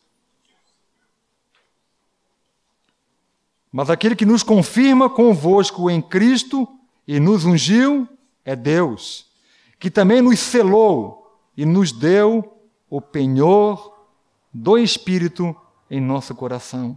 Mas 3.72 3.90
aquele 3.90 4.14
que 4.14 4.24
nos 4.24 4.44
confirma 4.44 5.10
convosco 5.10 5.90
em 5.90 6.00
Cristo 6.00 6.68
e 7.04 7.18
nos 7.18 7.44
ungiu 7.44 8.08
é 8.44 8.54
Deus 8.54 9.28
que 9.76 9.90
também 9.90 10.22
nos 10.22 10.38
selou 10.38 11.36
e 11.56 11.66
nos 11.66 11.90
deu 11.90 12.62
o 12.88 13.00
penhor 13.00 14.06
do 14.54 14.78
Espírito 14.78 15.52
em 15.90 16.00
nosso 16.00 16.32
coração. 16.32 16.96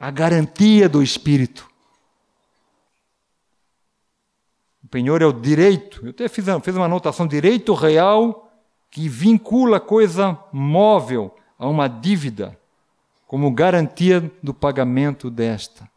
A 0.00 0.10
garantia 0.10 0.88
do 0.88 1.02
Espírito. 1.02 1.70
O 4.82 4.88
penhor 4.88 5.20
é 5.20 5.26
o 5.26 5.32
direito. 5.34 6.06
Eu 6.06 6.08
até 6.08 6.26
fiz, 6.26 6.46
fiz 6.62 6.74
uma 6.74 6.86
anotação: 6.86 7.26
direito 7.26 7.74
real 7.74 8.47
que 8.90 9.08
vincula 9.08 9.78
coisa 9.78 10.38
móvel 10.52 11.36
a 11.58 11.68
uma 11.68 11.88
dívida, 11.88 12.58
como 13.26 13.52
garantia 13.52 14.20
do 14.42 14.54
pagamento 14.54 15.30
desta. 15.30 15.90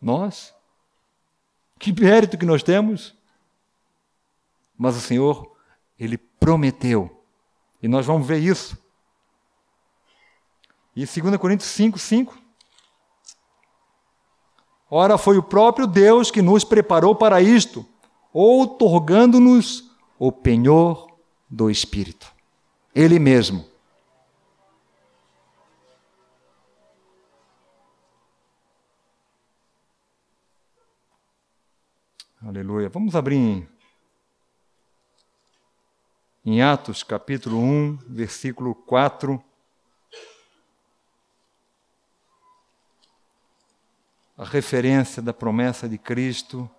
Nós? 0.00 0.54
Que 1.78 1.92
mérito 1.92 2.38
que 2.38 2.46
nós 2.46 2.62
temos? 2.62 3.14
Mas 4.78 4.96
o 4.96 5.00
Senhor, 5.00 5.56
Ele 5.98 6.16
prometeu. 6.16 7.24
E 7.82 7.88
nós 7.88 8.06
vamos 8.06 8.26
ver 8.26 8.38
isso. 8.38 8.78
E 10.94 11.04
2 11.06 11.36
Coríntios 11.36 11.70
5, 11.70 11.98
5. 11.98 12.38
Ora, 14.90 15.16
foi 15.16 15.38
o 15.38 15.42
próprio 15.42 15.86
Deus 15.86 16.30
que 16.30 16.42
nos 16.42 16.64
preparou 16.64 17.14
para 17.14 17.40
isto, 17.40 17.86
outorgando-nos 18.32 19.91
o 20.24 20.30
penhor 20.30 21.18
do 21.50 21.68
Espírito. 21.68 22.32
Ele 22.94 23.18
mesmo. 23.18 23.68
Aleluia. 32.40 32.88
Vamos 32.88 33.16
abrir 33.16 33.34
em, 33.34 33.68
em 36.44 36.62
Atos 36.62 37.02
capítulo 37.02 37.58
1, 37.58 37.96
versículo 38.06 38.76
4. 38.76 39.42
A 44.38 44.44
referência 44.44 45.20
da 45.20 45.34
promessa 45.34 45.88
de 45.88 45.98
Cristo. 45.98 46.70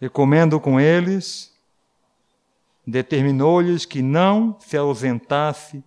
Recomendo 0.00 0.60
com 0.60 0.78
eles 0.78 1.52
determinou-lhes 2.86 3.84
que 3.84 4.00
não 4.00 4.56
se 4.60 4.76
ausentasse 4.76 5.84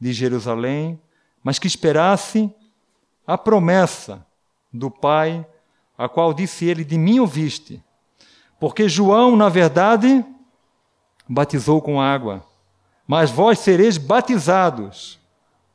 de 0.00 0.12
Jerusalém, 0.12 1.00
mas 1.42 1.58
que 1.58 1.66
esperasse 1.66 2.48
a 3.26 3.36
promessa 3.36 4.24
do 4.72 4.90
Pai, 4.90 5.44
a 5.96 6.08
qual 6.08 6.32
disse 6.32 6.64
ele: 6.64 6.84
De 6.84 6.96
mim 6.96 7.18
ouviste. 7.18 7.82
Porque 8.60 8.88
João, 8.88 9.36
na 9.36 9.48
verdade, 9.48 10.24
batizou 11.28 11.82
com 11.82 12.00
água, 12.00 12.44
mas 13.06 13.30
vós 13.30 13.58
sereis 13.58 13.98
batizados 13.98 15.18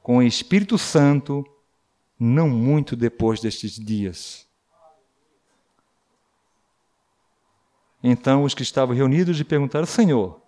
com 0.02 0.18
o 0.18 0.24
Espírito 0.24 0.78
Santo 0.78 1.46
não 2.20 2.48
muito 2.50 2.96
depois 2.96 3.40
destes 3.40 3.74
dias. 3.74 4.43
Então 8.04 8.44
os 8.44 8.54
que 8.54 8.64
estavam 8.64 8.96
reunidos 8.96 9.38
lhe 9.38 9.44
perguntaram: 9.44 9.86
Senhor, 9.86 10.44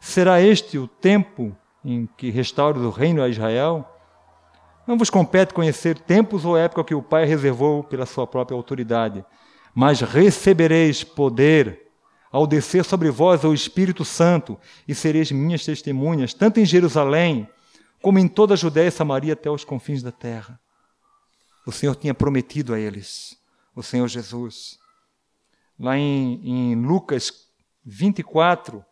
Será 0.00 0.40
este 0.40 0.78
o 0.78 0.86
tempo 0.86 1.56
em 1.84 2.08
que 2.16 2.30
restaures 2.30 2.82
o 2.82 2.90
reino 2.90 3.22
a 3.22 3.28
Israel? 3.28 3.88
Não 4.86 4.96
vos 4.96 5.10
compete 5.10 5.54
conhecer 5.54 5.98
tempos 5.98 6.44
ou 6.44 6.56
época 6.56 6.84
que 6.84 6.94
o 6.94 7.02
Pai 7.02 7.24
reservou 7.24 7.82
pela 7.82 8.06
sua 8.06 8.26
própria 8.26 8.56
autoridade, 8.56 9.24
mas 9.74 10.00
recebereis 10.00 11.02
poder 11.02 11.82
ao 12.30 12.46
descer 12.46 12.84
sobre 12.84 13.10
vós 13.10 13.42
o 13.44 13.54
Espírito 13.54 14.04
Santo 14.04 14.58
e 14.86 14.94
sereis 14.94 15.32
minhas 15.32 15.64
testemunhas, 15.64 16.34
tanto 16.34 16.60
em 16.60 16.64
Jerusalém 16.64 17.48
como 18.02 18.18
em 18.18 18.28
toda 18.28 18.54
a 18.54 18.56
Judéia 18.56 18.88
e 18.88 18.92
Samaria 18.92 19.32
até 19.32 19.50
os 19.50 19.64
confins 19.64 20.02
da 20.02 20.12
terra. 20.12 20.60
O 21.66 21.72
Senhor 21.72 21.96
tinha 21.96 22.14
prometido 22.14 22.74
a 22.74 22.78
eles, 22.78 23.36
o 23.74 23.82
Senhor 23.82 24.06
Jesus. 24.06 24.78
Lá 25.78 25.96
em, 25.98 26.40
em 26.42 26.74
Lucas 26.74 27.50
24, 27.84 28.84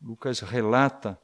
Lucas 0.00 0.40
relata 0.40 1.20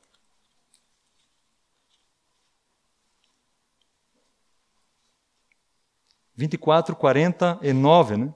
vinte 6.35 6.55
e 6.55 6.59
quatro, 6.59 6.97
quarenta 6.97 7.59
e 7.63 7.73
nove, 7.73 8.17
né? 8.17 8.35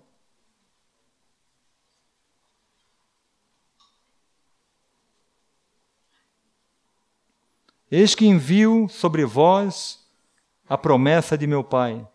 Eis 7.90 8.14
que 8.14 8.26
envio 8.26 8.86
sobre 8.88 9.24
vós 9.24 10.06
a 10.68 10.76
promessa 10.76 11.38
de 11.38 11.46
meu 11.46 11.64
Pai. 11.64 12.06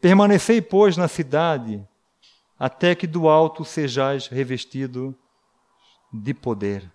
Permanecei, 0.00 0.62
pois, 0.62 0.96
na 0.96 1.08
cidade, 1.08 1.86
até 2.58 2.94
que 2.94 3.06
do 3.06 3.28
alto 3.28 3.64
sejais 3.64 4.26
revestido 4.26 5.16
de 6.12 6.32
poder. 6.32 6.90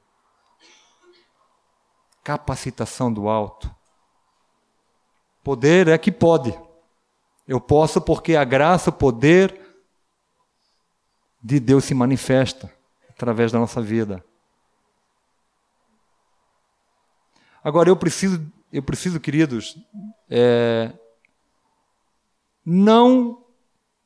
Capacitação 2.24 3.13
do 3.13 3.30
alto. 3.30 3.74
Poder 5.44 5.88
é 5.88 5.98
que 5.98 6.12
pode. 6.12 6.58
Eu 7.48 7.62
posso 7.62 8.02
porque 8.02 8.36
a 8.36 8.44
graça, 8.44 8.89
o 8.89 8.94
poder 8.94 9.62
de 11.41 11.60
Deus 11.60 11.86
se 11.86 11.94
manifesta 11.94 12.74
através 13.08 13.52
da 13.52 13.60
nossa 13.60 13.80
vida. 13.80 14.26
Agora 17.63 17.89
eu 17.89 17.96
preciso, 17.96 18.52
eu 18.72 18.82
preciso, 18.82 19.20
queridos, 19.20 19.78
é, 20.30 20.91
não 22.65 23.45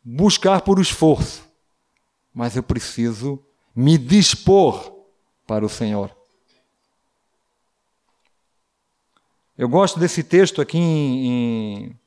buscar 0.03 0.61
por 0.61 0.79
esforço, 0.79 1.47
mas 2.33 2.55
eu 2.55 2.63
preciso 2.63 3.43
me 3.75 3.97
dispor 3.97 4.93
para 5.47 5.65
o 5.65 5.69
Senhor. 5.69 6.15
Eu 9.57 9.69
gosto 9.69 9.99
desse 9.99 10.23
texto 10.23 10.61
aqui 10.61 10.77
em, 10.77 11.27
em, 11.27 11.99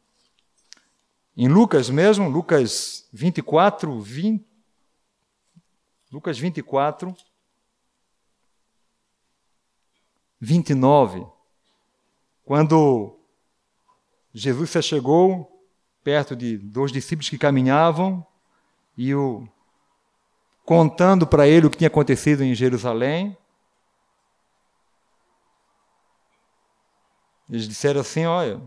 em 1.37 1.49
Lucas 1.49 1.89
mesmo, 1.91 2.29
Lucas 2.29 3.07
24, 3.13 4.01
20, 4.01 4.45
Lucas 6.11 6.39
24, 6.39 7.15
29, 10.41 11.27
quando 12.45 13.19
Jesus 14.35 14.71
se 14.71 14.83
chegou 14.83 15.52
perto 16.03 16.35
de 16.35 16.57
dois 16.59 16.91
discípulos 16.91 17.29
que 17.29 17.39
caminhavam 17.39 18.27
e 18.97 19.15
o 19.15 19.47
contando 20.65 21.27
para 21.27 21.47
ele 21.47 21.67
o 21.67 21.71
que 21.71 21.79
tinha 21.79 21.89
acontecido 21.89 22.43
em 22.43 22.55
Jerusalém. 22.55 23.37
Eles 27.49 27.69
disseram 27.69 28.01
assim: 28.01 28.25
olha, 28.25 28.61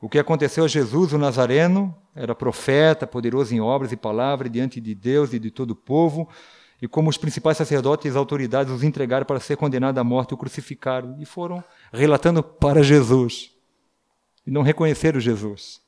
o 0.00 0.08
que 0.08 0.18
aconteceu 0.18 0.64
a 0.64 0.68
Jesus, 0.68 1.12
o 1.12 1.18
Nazareno, 1.18 1.94
era 2.14 2.34
profeta, 2.34 3.06
poderoso 3.06 3.54
em 3.54 3.60
obras 3.60 3.92
e 3.92 3.96
palavras 3.96 4.50
diante 4.50 4.80
de 4.80 4.94
Deus 4.94 5.32
e 5.32 5.38
de 5.38 5.50
todo 5.50 5.72
o 5.72 5.76
povo, 5.76 6.28
e 6.80 6.86
como 6.86 7.10
os 7.10 7.18
principais 7.18 7.56
sacerdotes 7.56 8.14
e 8.14 8.16
autoridades 8.16 8.72
os 8.72 8.84
entregaram 8.84 9.26
para 9.26 9.40
ser 9.40 9.56
condenado 9.56 9.98
à 9.98 10.04
morte, 10.04 10.34
o 10.34 10.36
crucificaram 10.36 11.16
e 11.18 11.24
foram 11.24 11.62
relatando 11.92 12.42
para 12.42 12.82
Jesus. 12.82 13.57
E 14.48 14.50
não 14.50 14.62
reconheceram 14.62 15.20
Jesus. 15.20 15.78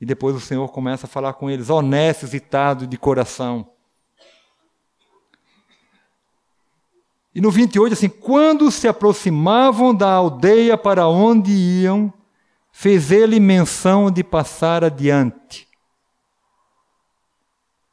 E 0.00 0.06
depois 0.06 0.34
o 0.34 0.40
Senhor 0.40 0.66
começa 0.72 1.04
a 1.04 1.08
falar 1.08 1.34
com 1.34 1.50
eles, 1.50 1.68
ó 1.68 1.82
necessitado 1.82 2.86
de 2.86 2.96
coração. 2.96 3.70
E 7.34 7.42
no 7.42 7.50
28, 7.50 7.92
assim, 7.92 8.08
quando 8.08 8.70
se 8.70 8.88
aproximavam 8.88 9.94
da 9.94 10.10
aldeia 10.10 10.78
para 10.78 11.08
onde 11.08 11.52
iam, 11.52 12.10
fez 12.72 13.12
ele 13.12 13.38
menção 13.38 14.10
de 14.10 14.24
passar 14.24 14.82
adiante. 14.82 15.68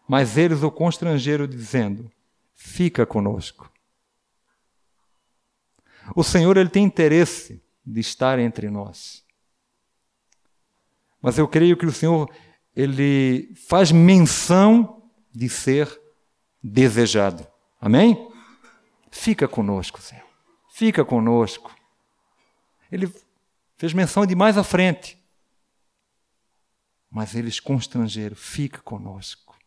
Mas 0.08 0.38
eles 0.38 0.64
o 0.64 0.72
constrangeram, 0.72 1.46
dizendo: 1.46 2.10
Fica 2.54 3.06
conosco. 3.06 3.70
O 6.16 6.24
Senhor 6.24 6.56
ele 6.56 6.70
tem 6.70 6.86
interesse 6.86 7.62
de 7.86 8.00
estar 8.00 8.40
entre 8.40 8.70
nós. 8.70 9.25
Mas 11.26 11.40
eu 11.40 11.48
creio 11.48 11.76
que 11.76 11.88
o 11.88 11.92
Senhor 11.92 12.32
ele 12.76 13.52
faz 13.68 13.92
menção 13.92 15.10
de 15.34 15.50
ser 15.50 15.90
desejado. 16.64 17.48
Amém? 17.82 18.32
Fica 19.10 19.48
conosco, 19.48 20.00
Senhor. 20.00 20.24
Fica 20.72 21.04
conosco. 21.04 21.76
Ele 22.92 23.12
fez 23.76 23.92
menção 23.92 24.24
de 24.24 24.36
mais 24.36 24.56
à 24.56 24.64
frente. 24.64 25.18
Mas 27.10 27.34
eles 27.34 27.60
constrangeram, 27.60 28.36
fica 28.36 28.80
conosco. 28.84 29.58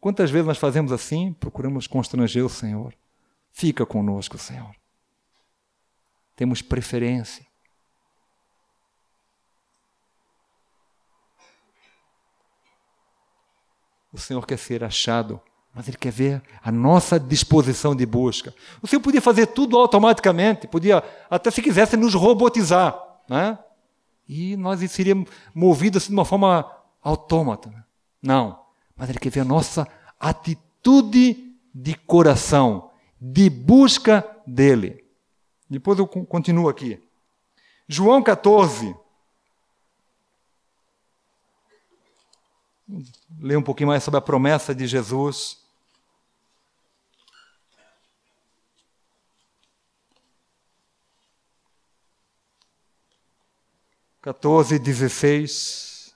Quantas 0.00 0.30
vezes 0.30 0.46
nós 0.46 0.56
fazemos 0.56 0.90
assim? 0.90 1.34
Procuramos 1.34 1.86
constranger 1.86 2.46
o 2.46 2.48
Senhor. 2.48 2.94
Fica 3.52 3.84
conosco, 3.84 4.38
Senhor. 4.38 4.74
Temos 6.34 6.62
preferência. 6.62 7.49
O 14.12 14.18
Senhor 14.18 14.44
quer 14.46 14.58
ser 14.58 14.82
achado 14.84 15.40
mas 15.74 15.86
Ele 15.88 15.96
quer 15.96 16.10
ver 16.10 16.42
a 16.62 16.72
nossa 16.72 17.18
disposição 17.18 17.94
de 17.94 18.04
busca. 18.04 18.54
O 18.82 18.86
Senhor 18.86 19.00
podia 19.00 19.20
fazer 19.20 19.46
tudo 19.46 19.78
automaticamente, 19.78 20.66
podia, 20.66 21.02
até 21.28 21.50
se 21.50 21.62
quisesse, 21.62 21.96
nos 21.96 22.14
robotizar, 22.14 23.00
né? 23.28 23.58
e 24.28 24.56
nós 24.56 24.80
seríamos 24.90 25.28
movidos 25.54 26.06
de 26.06 26.12
uma 26.12 26.24
forma 26.24 26.68
autômata. 27.02 27.68
Né? 27.70 27.84
Não, 28.22 28.60
mas 28.96 29.08
Ele 29.08 29.18
quer 29.18 29.30
ver 29.30 29.40
a 29.40 29.44
nossa 29.44 29.86
atitude 30.18 31.54
de 31.72 31.94
coração, 31.94 32.90
de 33.20 33.48
busca 33.48 34.26
dEle. 34.46 35.04
Depois 35.68 35.98
eu 35.98 36.06
continuo 36.06 36.68
aqui. 36.68 37.00
João 37.88 38.22
14. 38.22 38.94
Ler 43.40 43.56
um 43.56 43.62
pouquinho 43.62 43.88
mais 43.88 44.02
sobre 44.02 44.18
a 44.18 44.20
promessa 44.20 44.74
de 44.74 44.86
Jesus. 44.86 45.60
14, 54.22 54.78
16. 54.78 56.14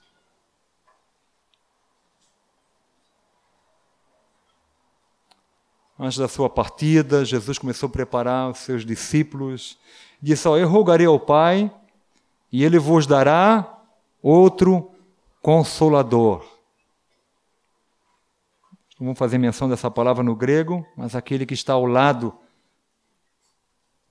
Antes 5.97 6.17
da 6.17 6.27
sua 6.27 6.47
partida, 6.47 7.25
Jesus 7.25 7.57
começou 7.57 7.87
a 7.87 7.91
preparar 7.91 8.51
os 8.51 8.59
seus 8.59 8.85
discípulos. 8.85 9.77
Disse: 10.21 10.47
oh, 10.47 10.55
Eu 10.55 10.67
rogarei 10.67 11.07
ao 11.07 11.19
Pai, 11.19 11.71
e 12.51 12.63
ele 12.63 12.77
vos 12.77 13.07
dará 13.07 13.81
outro 14.21 14.91
consolador. 15.41 16.54
Vamos 18.99 19.17
fazer 19.17 19.37
menção 19.37 19.67
dessa 19.67 19.91
palavra 19.91 20.23
no 20.23 20.35
grego, 20.35 20.85
mas 20.95 21.15
aquele 21.15 21.45
que 21.45 21.53
está 21.53 21.73
ao 21.73 21.85
lado 21.85 22.33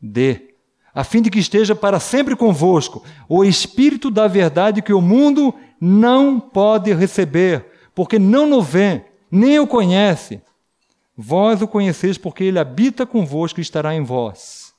de 0.01 0.55
a 0.95 1.03
fim 1.03 1.21
de 1.21 1.31
que 1.31 1.41
esteja 1.41 1.75
para 1.75 1.99
sempre 1.99 2.37
convosco 2.37 3.03
o 3.29 3.45
Espírito 3.45 4.11
da 4.11 4.29
verdade 4.29 4.81
que 4.81 4.93
o 4.93 5.01
mundo 5.01 5.53
não 5.81 6.39
pode 6.39 6.93
receber, 6.95 7.67
porque 7.95 8.17
não 8.17 8.53
o 8.53 8.63
vê, 8.63 9.05
nem 9.29 9.59
o 9.59 9.67
conhece. 9.67 10.41
Vós 11.17 11.61
o 11.63 11.67
conheceis 11.67 12.17
porque 12.17 12.45
ele 12.45 12.59
habita 12.59 13.05
convosco 13.05 13.61
e 13.61 13.63
estará 13.63 13.95
em 13.95 14.05
vós. 14.05 14.73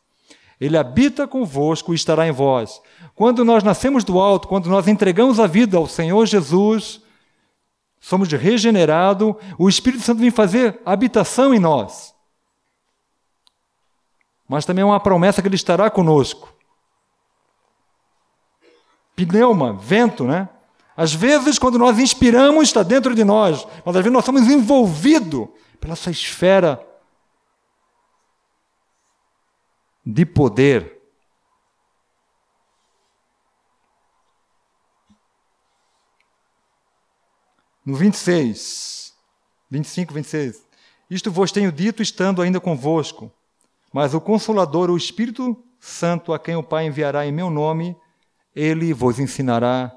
Ele 0.60 0.78
habita 0.78 1.28
convosco 1.28 1.92
e 1.92 1.96
estará 1.96 2.28
em 2.28 2.32
vós. 2.32 2.82
Quando 3.14 3.44
nós 3.44 3.64
nascemos 3.64 4.04
do 4.04 4.20
alto, 4.20 4.48
quando 4.48 4.70
nós 4.70 4.88
entregamos 4.88 5.40
a 5.40 5.48
vida 5.48 5.76
ao 5.76 5.88
Senhor 5.88 6.26
Jesus, 6.26 7.02
somos 8.08 8.32
regenerados, 8.32 9.36
o 9.58 9.68
Espírito 9.68 10.04
Santo 10.04 10.20
vem 10.20 10.32
fazer 10.32 10.82
habitação 10.86 11.54
em 11.54 11.60
nós 11.60 12.16
mas 14.48 14.66
também 14.66 14.84
é 14.84 14.86
uma 14.86 15.00
promessa 15.00 15.42
que 15.42 15.48
Ele 15.48 15.56
estará 15.56 15.90
conosco. 15.90 16.54
Pneuma, 19.16 19.74
vento, 19.74 20.26
né? 20.26 20.50
Às 20.96 21.14
vezes, 21.14 21.58
quando 21.60 21.80
nós 21.80 21.98
inspiramos, 22.00 22.64
está 22.64 22.84
dentro 22.84 23.16
de 23.16 23.24
nós, 23.24 23.68
mas 23.84 23.96
às 23.96 24.02
vezes 24.02 24.12
nós 24.12 24.24
somos 24.24 24.44
envolvidos 24.44 25.48
pela 25.80 25.94
essa 25.94 26.12
esfera 26.12 26.86
de 30.06 30.26
poder. 30.26 30.95
No 37.86 37.96
26, 37.96 39.14
25, 39.70 40.14
26. 40.14 40.66
Isto 41.10 41.32
vos 41.32 41.52
tenho 41.52 41.72
dito 41.72 42.02
estando 42.02 42.42
ainda 42.42 42.60
convosco 42.60 43.32
mas 43.96 44.14
o 44.14 44.20
Consolador, 44.20 44.90
o 44.90 44.98
Espírito 44.98 45.64
Santo, 45.80 46.34
a 46.34 46.38
quem 46.38 46.58
o 46.58 46.62
Pai 46.62 46.86
enviará 46.86 47.26
em 47.26 47.32
meu 47.32 47.50
nome, 47.50 47.96
ele 48.54 48.94
vos 48.94 49.20
ensinará 49.20 49.90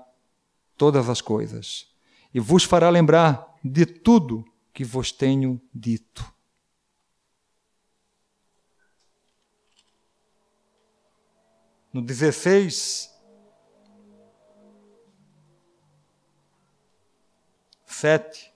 todas 0.76 1.08
as 1.08 1.20
coisas 1.20 1.88
e 2.32 2.38
vos 2.38 2.62
fará 2.62 2.88
lembrar 2.90 3.58
de 3.64 3.84
tudo 3.84 4.44
que 4.72 4.84
vos 4.84 5.10
tenho 5.10 5.60
dito. 5.74 6.32
No 11.92 12.00
16, 12.00 13.10
7. 17.98 18.52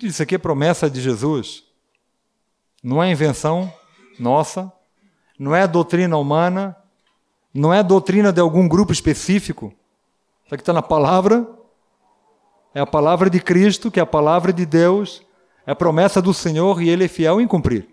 Isso 0.00 0.22
aqui 0.22 0.34
é 0.34 0.38
promessa 0.38 0.90
de 0.90 1.00
Jesus. 1.00 1.64
Não 2.82 3.02
é 3.02 3.10
invenção 3.10 3.72
nossa, 4.18 4.72
não 5.38 5.54
é 5.54 5.66
doutrina 5.66 6.16
humana, 6.16 6.76
não 7.52 7.72
é 7.72 7.82
doutrina 7.82 8.32
de 8.32 8.40
algum 8.40 8.66
grupo 8.66 8.92
específico. 8.92 9.74
Isso 10.44 10.54
aqui 10.54 10.62
está 10.62 10.72
na 10.72 10.82
palavra, 10.82 11.46
é 12.74 12.80
a 12.80 12.86
palavra 12.86 13.28
de 13.28 13.40
Cristo, 13.40 13.90
que 13.90 14.00
é 14.00 14.02
a 14.02 14.06
palavra 14.06 14.52
de 14.52 14.64
Deus, 14.64 15.22
é 15.66 15.72
a 15.72 15.76
promessa 15.76 16.20
do 16.20 16.32
Senhor 16.32 16.82
e 16.82 16.88
Ele 16.88 17.04
é 17.04 17.08
fiel 17.08 17.40
em 17.40 17.46
cumprir. 17.46 17.88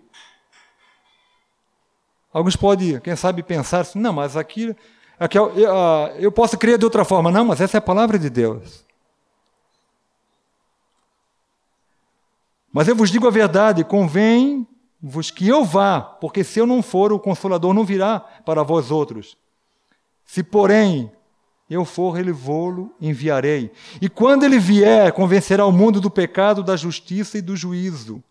Alguns 2.32 2.56
podem, 2.56 2.98
quem 3.00 3.14
sabe, 3.14 3.42
pensar 3.42 3.80
assim: 3.80 3.98
não, 3.98 4.12
mas 4.12 4.36
aqui, 4.36 4.74
aqui 5.20 5.38
eu, 5.38 5.50
eu, 5.50 5.70
eu 6.18 6.32
posso 6.32 6.58
crer 6.58 6.78
de 6.78 6.84
outra 6.84 7.04
forma. 7.04 7.30
Não, 7.30 7.44
mas 7.44 7.60
essa 7.60 7.76
é 7.76 7.78
a 7.78 7.82
palavra 7.82 8.18
de 8.18 8.28
Deus. 8.28 8.84
Mas 12.72 12.88
eu 12.88 12.96
vos 12.96 13.10
digo 13.10 13.26
a 13.26 13.30
verdade: 13.30 13.84
convém-vos 13.84 15.30
que 15.30 15.46
eu 15.46 15.64
vá, 15.64 16.00
porque 16.00 16.42
se 16.42 16.58
eu 16.58 16.66
não 16.66 16.82
for, 16.82 17.12
o 17.12 17.20
Consolador 17.20 17.74
não 17.74 17.84
virá 17.84 18.18
para 18.18 18.62
vós 18.62 18.90
outros. 18.90 19.36
Se, 20.24 20.42
porém, 20.42 21.12
eu 21.68 21.84
for, 21.84 22.18
ele 22.18 22.32
vou-lo 22.32 22.94
enviarei. 23.00 23.72
E 24.00 24.08
quando 24.08 24.44
ele 24.44 24.58
vier, 24.58 25.12
convencerá 25.12 25.66
o 25.66 25.72
mundo 25.72 26.00
do 26.00 26.10
pecado, 26.10 26.62
da 26.62 26.76
justiça 26.76 27.38
e 27.38 27.42
do 27.42 27.56
juízo. 27.56 28.22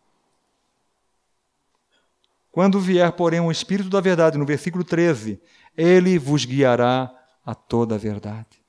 Quando 2.52 2.80
vier, 2.80 3.12
porém, 3.14 3.40
o 3.40 3.52
Espírito 3.52 3.90
da 3.90 4.02
Verdade, 4.02 4.38
no 4.38 4.46
versículo 4.46 4.84
13, 4.84 5.40
ele 5.82 6.18
vos 6.20 6.46
guiará 6.46 7.12
a 7.46 7.56
toda 7.56 7.96
a 7.96 7.98
verdade. 7.98 8.64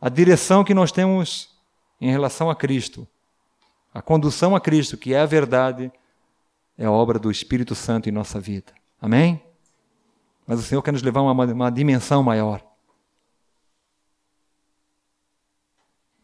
A 0.00 0.08
direção 0.08 0.64
que 0.64 0.74
nós 0.74 0.90
temos 0.90 1.48
em 2.00 2.10
relação 2.10 2.50
a 2.50 2.56
Cristo 2.56 3.06
a 3.94 4.00
condução 4.00 4.56
a 4.56 4.60
Cristo, 4.60 4.96
que 4.96 5.12
é 5.12 5.20
a 5.20 5.26
verdade, 5.26 5.92
é 6.78 6.88
obra 6.88 7.18
do 7.18 7.30
Espírito 7.30 7.74
Santo 7.74 8.08
em 8.08 8.12
nossa 8.12 8.40
vida. 8.40 8.72
Amém? 9.00 9.42
Mas 10.46 10.58
o 10.58 10.62
Senhor 10.62 10.80
quer 10.82 10.92
nos 10.92 11.02
levar 11.02 11.20
a 11.20 11.24
uma, 11.24 11.44
uma 11.44 11.70
dimensão 11.70 12.22
maior. 12.22 12.64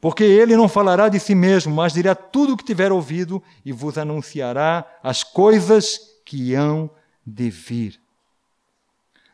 Porque 0.01 0.25
ele 0.25 0.57
não 0.57 0.69
falará 0.69 1.09
de 1.09 1.21
si 1.21 1.35
mesmo, 1.35 1.75
mas 1.75 1.93
dirá 1.93 2.15
tudo 2.15 2.55
o 2.55 2.57
que 2.57 2.65
tiver 2.65 2.91
ouvido 2.91 3.43
e 3.65 3.73
vos 3.73 3.99
anunciará 3.99 4.87
as 5.03 5.23
coisas 5.23 5.99
que 6.25 6.55
hão 6.55 6.89
de 7.27 7.51
vir. 7.51 8.01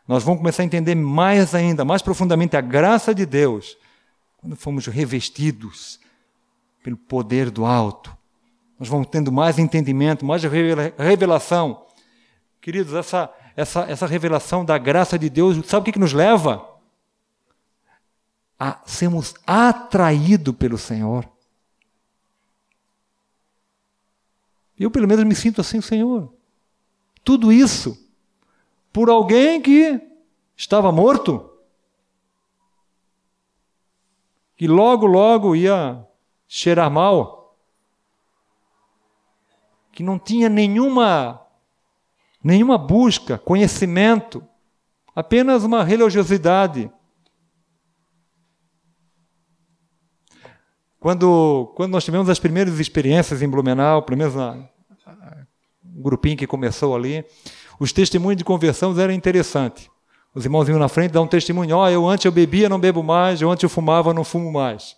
Nós 0.07 0.23
vamos 0.23 0.39
começar 0.41 0.63
a 0.63 0.67
entender 0.67 0.95
mais 0.95 1.55
ainda, 1.55 1.85
mais 1.85 2.03
profundamente 2.03 2.57
a 2.57 2.61
graça 2.61 3.15
de 3.15 3.25
Deus, 3.25 3.77
quando 4.37 4.57
fomos 4.57 4.87
revestidos 4.87 5.99
pelo 6.83 6.97
poder 6.97 7.51
do 7.51 7.65
alto 7.65 8.15
nós 8.79 8.89
vamos 8.89 9.07
tendo 9.07 9.31
mais 9.31 9.59
entendimento, 9.59 10.25
mais 10.25 10.43
revelação. 10.99 11.87
Queridos, 12.61 12.93
essa, 12.95 13.33
essa, 13.57 13.83
essa 13.83 14.07
revelação 14.07 14.65
da 14.65 14.77
graça 14.77 15.19
de 15.19 15.31
Deus, 15.31 15.57
sabe 15.67 15.83
o 15.83 15.85
que, 15.85 15.93
que 15.93 15.99
nos 15.99 16.13
leva? 16.13 16.69
A 18.59 18.81
sermos 18.85 19.35
atraídos 19.47 20.55
pelo 20.57 20.77
Senhor. 20.77 21.29
Eu, 24.79 24.91
pelo 24.91 25.07
menos, 25.07 25.25
me 25.25 25.35
sinto 25.35 25.61
assim, 25.61 25.81
Senhor. 25.81 26.33
Tudo 27.23 27.53
isso 27.53 28.04
por 28.95 29.11
alguém 29.11 29.61
que 29.61 30.01
estava 30.57 30.93
morto, 30.93 31.51
que 34.57 34.69
logo, 34.69 35.05
logo 35.05 35.57
ia 35.57 36.07
cheirar 36.47 36.89
mal 36.89 37.59
que 39.91 40.01
não 40.01 40.17
tinha 40.17 40.49
nenhuma 40.49 41.41
nenhuma 42.43 42.79
busca, 42.79 43.37
conhecimento, 43.37 44.47
apenas 45.17 45.65
uma 45.65 45.83
religiosidade. 45.83 46.93
Quando, 51.01 51.73
quando 51.75 51.93
nós 51.93 52.05
tivemos 52.05 52.29
as 52.29 52.39
primeiras 52.39 52.79
experiências 52.79 53.43
em 53.43 53.49
Blumenau, 53.49 54.03
pelo 54.03 54.19
menos 54.19 54.35
na, 54.35 54.69
um 55.85 56.03
grupinho 56.03 56.37
que 56.37 56.47
começou 56.47 56.95
ali, 56.95 57.25
os 57.79 57.93
testemunhos 57.93 58.39
de 58.39 58.45
conversão 58.45 58.99
eram 58.99 59.13
interessantes. 59.13 59.91
Os 60.35 60.45
irmãos 60.45 60.69
na 60.69 60.89
frente 60.89 61.13
dar 61.13 61.23
um 61.23 61.27
testemunho: 61.27 61.77
ó, 61.77 61.85
oh, 61.85 61.89
eu 61.89 62.09
antes 62.09 62.25
eu 62.25 62.33
bebia, 62.33 62.69
não 62.69 62.79
bebo 62.79 63.03
mais, 63.03 63.41
eu 63.41 63.51
antes 63.51 63.63
eu 63.63 63.69
fumava, 63.69 64.13
não 64.13 64.25
fumo 64.25 64.53
mais. 64.53 64.97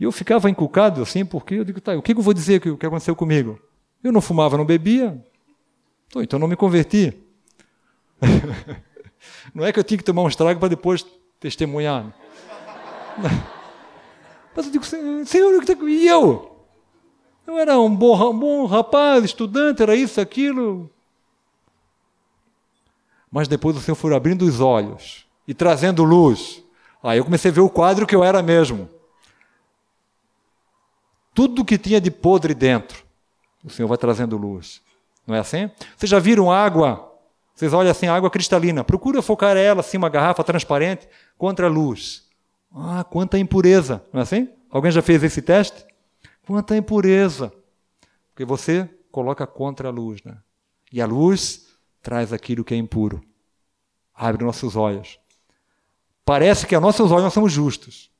E 0.00 0.04
eu 0.04 0.12
ficava 0.12 0.48
encucado 0.48 1.02
assim, 1.02 1.24
porque 1.24 1.54
eu 1.54 1.64
digo, 1.64 1.80
tá, 1.80 1.94
o 1.94 2.02
que 2.02 2.12
eu 2.12 2.22
vou 2.22 2.34
dizer 2.34 2.60
que, 2.60 2.74
que 2.76 2.86
aconteceu 2.86 3.14
comigo? 3.14 3.58
Eu 4.02 4.12
não 4.12 4.20
fumava, 4.20 4.56
não 4.56 4.64
bebia, 4.64 5.22
então 6.16 6.38
não 6.38 6.48
me 6.48 6.56
converti. 6.56 7.12
não 9.54 9.64
é 9.64 9.72
que 9.72 9.78
eu 9.78 9.84
tinha 9.84 9.98
que 9.98 10.04
tomar 10.04 10.22
um 10.22 10.28
estrago 10.28 10.58
para 10.58 10.68
depois 10.68 11.06
testemunhar. 11.38 12.12
Mas 14.56 14.66
eu 14.66 14.72
digo, 14.72 14.84
Senhor, 14.84 15.62
e 15.88 16.06
eu? 16.06 16.54
Eu 17.46 17.58
era 17.58 17.78
um 17.78 17.94
bom, 17.94 18.30
um 18.30 18.38
bom 18.38 18.66
rapaz, 18.66 19.24
estudante, 19.24 19.82
era 19.82 19.94
isso, 19.94 20.20
aquilo. 20.20 20.90
Mas 23.34 23.48
depois 23.48 23.76
o 23.76 23.80
Senhor 23.80 23.96
foi 23.96 24.14
abrindo 24.14 24.42
os 24.44 24.60
olhos 24.60 25.26
e 25.48 25.52
trazendo 25.52 26.04
luz. 26.04 26.62
Aí 27.02 27.18
eu 27.18 27.24
comecei 27.24 27.50
a 27.50 27.54
ver 27.54 27.62
o 27.62 27.68
quadro 27.68 28.06
que 28.06 28.14
eu 28.14 28.22
era 28.22 28.40
mesmo. 28.40 28.88
Tudo 31.34 31.64
que 31.64 31.76
tinha 31.76 32.00
de 32.00 32.12
podre 32.12 32.54
dentro, 32.54 33.04
o 33.64 33.68
Senhor 33.68 33.88
vai 33.88 33.98
trazendo 33.98 34.36
luz. 34.36 34.80
Não 35.26 35.34
é 35.34 35.40
assim? 35.40 35.68
Vocês 35.96 36.08
já 36.08 36.20
viram 36.20 36.52
água? 36.52 37.12
Vocês 37.56 37.72
olham 37.72 37.90
assim, 37.90 38.06
água 38.06 38.30
cristalina. 38.30 38.84
Procura 38.84 39.20
focar 39.20 39.56
ela 39.56 39.80
assim, 39.80 39.96
uma 39.96 40.08
garrafa 40.08 40.44
transparente, 40.44 41.08
contra 41.36 41.66
a 41.66 41.68
luz. 41.68 42.28
Ah, 42.72 43.02
quanta 43.02 43.36
impureza. 43.36 44.00
Não 44.12 44.20
é 44.20 44.22
assim? 44.22 44.48
Alguém 44.70 44.92
já 44.92 45.02
fez 45.02 45.24
esse 45.24 45.42
teste? 45.42 45.84
Quanta 46.46 46.76
impureza. 46.76 47.52
Porque 48.32 48.44
você 48.44 48.88
coloca 49.10 49.44
contra 49.44 49.88
a 49.88 49.90
luz. 49.90 50.22
Né? 50.22 50.36
E 50.92 51.02
a 51.02 51.06
luz 51.06 51.63
traz 52.04 52.34
aquilo 52.34 52.62
que 52.62 52.74
é 52.74 52.76
impuro. 52.76 53.24
Abre 54.14 54.44
nossos 54.44 54.76
olhos. 54.76 55.18
Parece 56.22 56.66
que 56.66 56.74
a 56.74 56.80
nossos 56.80 57.10
olhos 57.10 57.24
nós 57.24 57.32
somos 57.32 57.50
justos. 57.50 58.10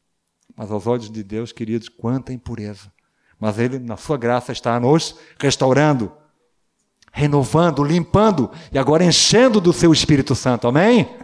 Mas 0.57 0.71
aos 0.71 0.87
olhos 0.87 1.11
de 1.11 1.23
Deus, 1.23 1.53
queridos, 1.53 1.89
quanta 1.89 2.33
impureza. 2.33 2.91
Mas 3.39 3.59
Ele, 3.59 3.79
na 3.79 3.99
sua 3.99 4.17
graça, 4.17 4.53
está 4.53 4.81
nos 4.81 5.17
restaurando, 5.39 6.11
renovando, 7.13 7.85
limpando 7.85 8.51
e 8.73 8.79
agora 8.79 9.05
enchendo 9.05 9.61
do 9.61 9.73
seu 9.73 9.93
Espírito 9.93 10.35
Santo. 10.35 10.67
Amém? 10.67 11.15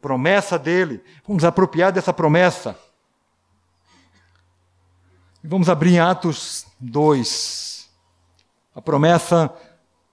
Promessa 0.00 0.58
dele. 0.58 1.02
Vamos 1.26 1.42
apropriar 1.42 1.90
dessa 1.90 2.12
promessa. 2.12 2.78
Vamos 5.42 5.68
abrir 5.68 5.94
em 5.94 5.98
Atos 5.98 6.66
2. 6.78 7.90
A 8.76 8.80
promessa 8.80 9.52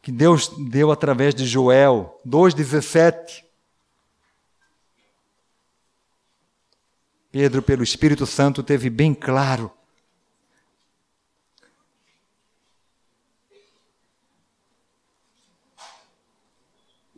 que 0.06 0.12
Deus 0.12 0.50
deu 0.70 0.92
através 0.92 1.34
de 1.34 1.48
Joel 1.48 2.22
2,17. 2.24 3.44
Pedro, 7.32 7.64
pelo 7.64 7.82
Espírito 7.82 8.28
Santo, 8.28 8.62
teve 8.62 8.88
bem 8.88 9.16
claro 9.16 9.72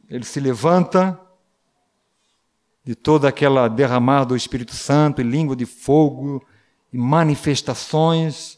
ele 0.09 0.23
se 0.23 0.39
levanta 0.39 1.19
de 2.85 2.95
toda 2.95 3.27
aquela 3.27 3.67
derramar 3.67 4.23
do 4.23 4.33
Espírito 4.33 4.73
Santo 4.73 5.19
e 5.19 5.25
língua 5.25 5.57
de 5.57 5.65
fogo 5.65 6.41
e 6.93 6.97
manifestações. 6.97 8.57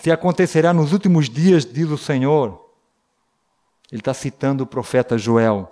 Se 0.00 0.10
acontecerá 0.10 0.72
nos 0.72 0.94
últimos 0.94 1.28
dias, 1.28 1.70
diz 1.70 1.90
o 1.90 1.98
Senhor. 1.98 2.71
Ele 3.92 4.00
está 4.00 4.14
citando 4.14 4.64
o 4.64 4.66
profeta 4.66 5.18
Joel. 5.18 5.70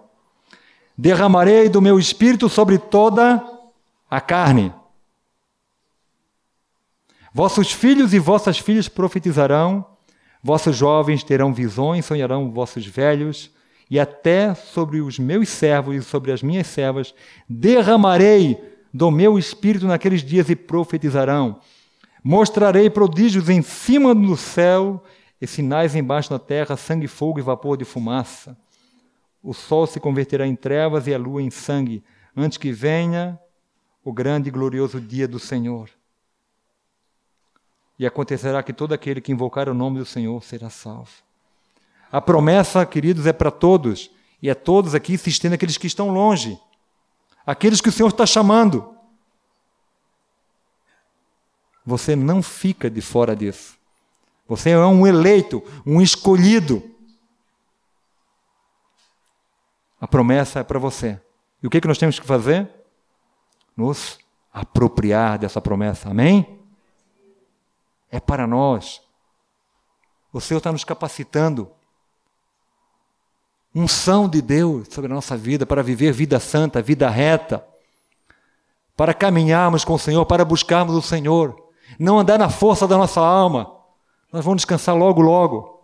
Derramarei 0.96 1.70
do 1.70 1.80
meu 1.80 1.98
espírito 1.98 2.50
sobre 2.50 2.76
toda 2.76 3.42
a 4.10 4.20
carne. 4.20 4.74
Vossos 7.32 7.72
filhos 7.72 8.12
e 8.12 8.18
vossas 8.18 8.58
filhas 8.58 8.88
profetizarão, 8.88 9.86
vossos 10.42 10.76
jovens 10.76 11.24
terão 11.24 11.54
visões, 11.54 12.04
sonharão 12.04 12.50
vossos 12.50 12.84
velhos 12.86 13.50
e 13.88 13.98
até 13.98 14.54
sobre 14.54 15.00
os 15.00 15.18
meus 15.18 15.48
servos 15.48 15.96
e 15.96 16.02
sobre 16.02 16.30
as 16.30 16.42
minhas 16.42 16.66
servas 16.66 17.14
derramarei 17.48 18.62
do 18.92 19.10
meu 19.10 19.38
espírito 19.38 19.86
naqueles 19.86 20.22
dias 20.22 20.50
e 20.50 20.56
profetizarão. 20.56 21.60
Mostrarei 22.22 22.90
prodígios 22.90 23.48
em 23.48 23.62
cima 23.62 24.14
do 24.14 24.36
céu 24.36 25.02
e 25.40 25.46
sinais 25.46 25.94
embaixo 25.94 26.30
da 26.30 26.38
terra, 26.38 26.76
sangue, 26.76 27.08
fogo 27.08 27.38
e 27.38 27.42
vapor 27.42 27.76
de 27.76 27.84
fumaça. 27.84 28.56
O 29.42 29.54
sol 29.54 29.86
se 29.86 29.98
converterá 29.98 30.46
em 30.46 30.54
trevas 30.54 31.06
e 31.06 31.14
a 31.14 31.18
lua 31.18 31.40
em 31.40 31.50
sangue, 31.50 32.04
antes 32.36 32.58
que 32.58 32.70
venha 32.72 33.38
o 34.04 34.12
grande 34.12 34.48
e 34.48 34.52
glorioso 34.52 35.00
dia 35.00 35.26
do 35.26 35.38
Senhor. 35.38 35.88
E 37.98 38.06
acontecerá 38.06 38.62
que 38.62 38.72
todo 38.72 38.92
aquele 38.92 39.20
que 39.20 39.32
invocar 39.32 39.68
o 39.68 39.74
nome 39.74 39.98
do 39.98 40.06
Senhor 40.06 40.42
será 40.42 40.70
salvo. 40.70 41.10
A 42.10 42.20
promessa, 42.20 42.84
queridos, 42.84 43.26
é 43.26 43.32
para 43.32 43.50
todos. 43.50 44.10
E 44.42 44.48
é 44.48 44.54
todos 44.54 44.94
aqui 44.94 45.16
se 45.18 45.28
estende 45.28 45.54
aqueles 45.54 45.76
que 45.76 45.86
estão 45.86 46.10
longe. 46.10 46.58
Aqueles 47.46 47.80
que 47.80 47.88
o 47.88 47.92
Senhor 47.92 48.08
está 48.08 48.26
chamando. 48.26 48.96
Você 51.84 52.16
não 52.16 52.42
fica 52.42 52.90
de 52.90 53.00
fora 53.00 53.36
disso. 53.36 53.79
Você 54.50 54.70
é 54.70 54.78
um 54.78 55.06
eleito, 55.06 55.62
um 55.86 56.02
escolhido. 56.02 56.82
A 60.00 60.08
promessa 60.08 60.58
é 60.58 60.64
para 60.64 60.76
você. 60.76 61.20
E 61.62 61.68
o 61.68 61.70
que, 61.70 61.80
que 61.80 61.86
nós 61.86 61.98
temos 61.98 62.18
que 62.18 62.26
fazer? 62.26 62.68
Nos 63.76 64.18
apropriar 64.52 65.38
dessa 65.38 65.60
promessa. 65.60 66.10
Amém? 66.10 66.58
É 68.10 68.18
para 68.18 68.44
nós. 68.44 69.00
O 70.32 70.40
Senhor 70.40 70.58
está 70.58 70.72
nos 70.72 70.82
capacitando 70.82 71.70
unção 73.72 74.28
de 74.28 74.42
Deus 74.42 74.88
sobre 74.90 75.12
a 75.12 75.14
nossa 75.14 75.36
vida 75.36 75.64
para 75.64 75.80
viver 75.80 76.10
vida 76.10 76.40
santa, 76.40 76.82
vida 76.82 77.08
reta, 77.08 77.64
para 78.96 79.14
caminharmos 79.14 79.84
com 79.84 79.94
o 79.94 79.98
Senhor, 79.98 80.26
para 80.26 80.44
buscarmos 80.44 80.96
o 80.96 81.02
Senhor, 81.02 81.70
não 82.00 82.18
andar 82.18 82.36
na 82.36 82.50
força 82.50 82.88
da 82.88 82.98
nossa 82.98 83.20
alma. 83.20 83.78
Nós 84.32 84.44
vamos 84.44 84.58
descansar 84.58 84.96
logo, 84.96 85.20
logo. 85.20 85.80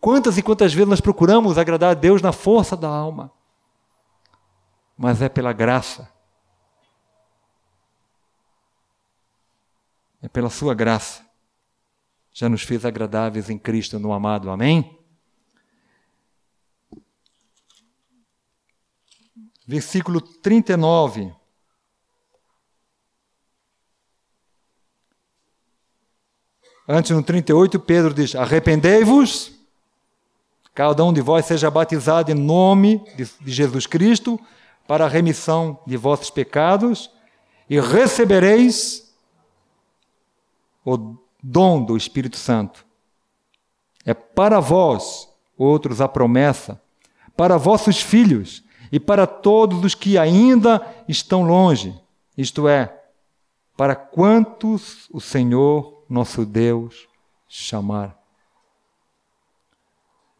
Quantas 0.00 0.38
e 0.38 0.42
quantas 0.42 0.72
vezes 0.72 0.88
nós 0.88 1.00
procuramos 1.00 1.58
agradar 1.58 1.90
a 1.90 1.94
Deus 1.94 2.22
na 2.22 2.32
força 2.32 2.76
da 2.76 2.88
alma? 2.88 3.30
Mas 4.96 5.20
é 5.20 5.28
pela 5.28 5.52
graça. 5.52 6.10
É 10.22 10.28
pela 10.28 10.50
sua 10.50 10.74
graça. 10.74 11.24
Já 12.32 12.48
nos 12.48 12.62
fez 12.62 12.84
agradáveis 12.84 13.50
em 13.50 13.58
Cristo 13.58 13.98
no 13.98 14.12
amado. 14.12 14.50
Amém? 14.50 15.00
versículo 19.70 20.20
39. 20.20 21.32
Antes, 26.92 27.12
no 27.12 27.22
38, 27.22 27.78
Pedro 27.78 28.12
diz: 28.12 28.34
Arrependei-vos, 28.34 29.52
cada 30.74 31.04
um 31.04 31.12
de 31.12 31.20
vós 31.20 31.46
seja 31.46 31.70
batizado 31.70 32.32
em 32.32 32.34
nome 32.34 33.00
de 33.16 33.52
Jesus 33.52 33.86
Cristo, 33.86 34.40
para 34.88 35.04
a 35.04 35.08
remissão 35.08 35.78
de 35.86 35.96
vossos 35.96 36.30
pecados, 36.30 37.08
e 37.68 37.78
recebereis 37.78 39.14
o 40.84 41.14
dom 41.40 41.84
do 41.84 41.96
Espírito 41.96 42.36
Santo. 42.36 42.84
É 44.04 44.12
para 44.12 44.58
vós, 44.58 45.28
outros, 45.56 46.00
a 46.00 46.08
promessa, 46.08 46.82
para 47.36 47.56
vossos 47.56 48.00
filhos 48.00 48.64
e 48.90 48.98
para 48.98 49.28
todos 49.28 49.84
os 49.84 49.94
que 49.94 50.18
ainda 50.18 50.84
estão 51.06 51.44
longe, 51.44 51.94
isto 52.36 52.66
é, 52.66 52.92
para 53.76 53.94
quantos 53.94 55.08
o 55.12 55.20
Senhor 55.20 55.99
nosso 56.10 56.44
Deus 56.44 57.08
chamar. 57.48 58.18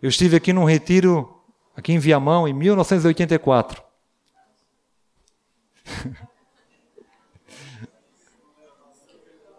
Eu 0.03 0.09
estive 0.09 0.37
aqui 0.37 0.53
num 0.53 0.65
retiro, 0.65 1.41
aqui 1.77 1.93
em 1.93 1.99
Viamão, 1.99 2.49
em 2.49 2.53
1984. 2.53 3.83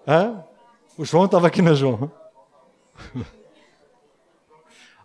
Hã? 0.07 0.43
O 0.97 1.05
João 1.05 1.25
estava 1.25 1.47
aqui, 1.47 1.61
né, 1.61 1.73
João? 1.73 2.11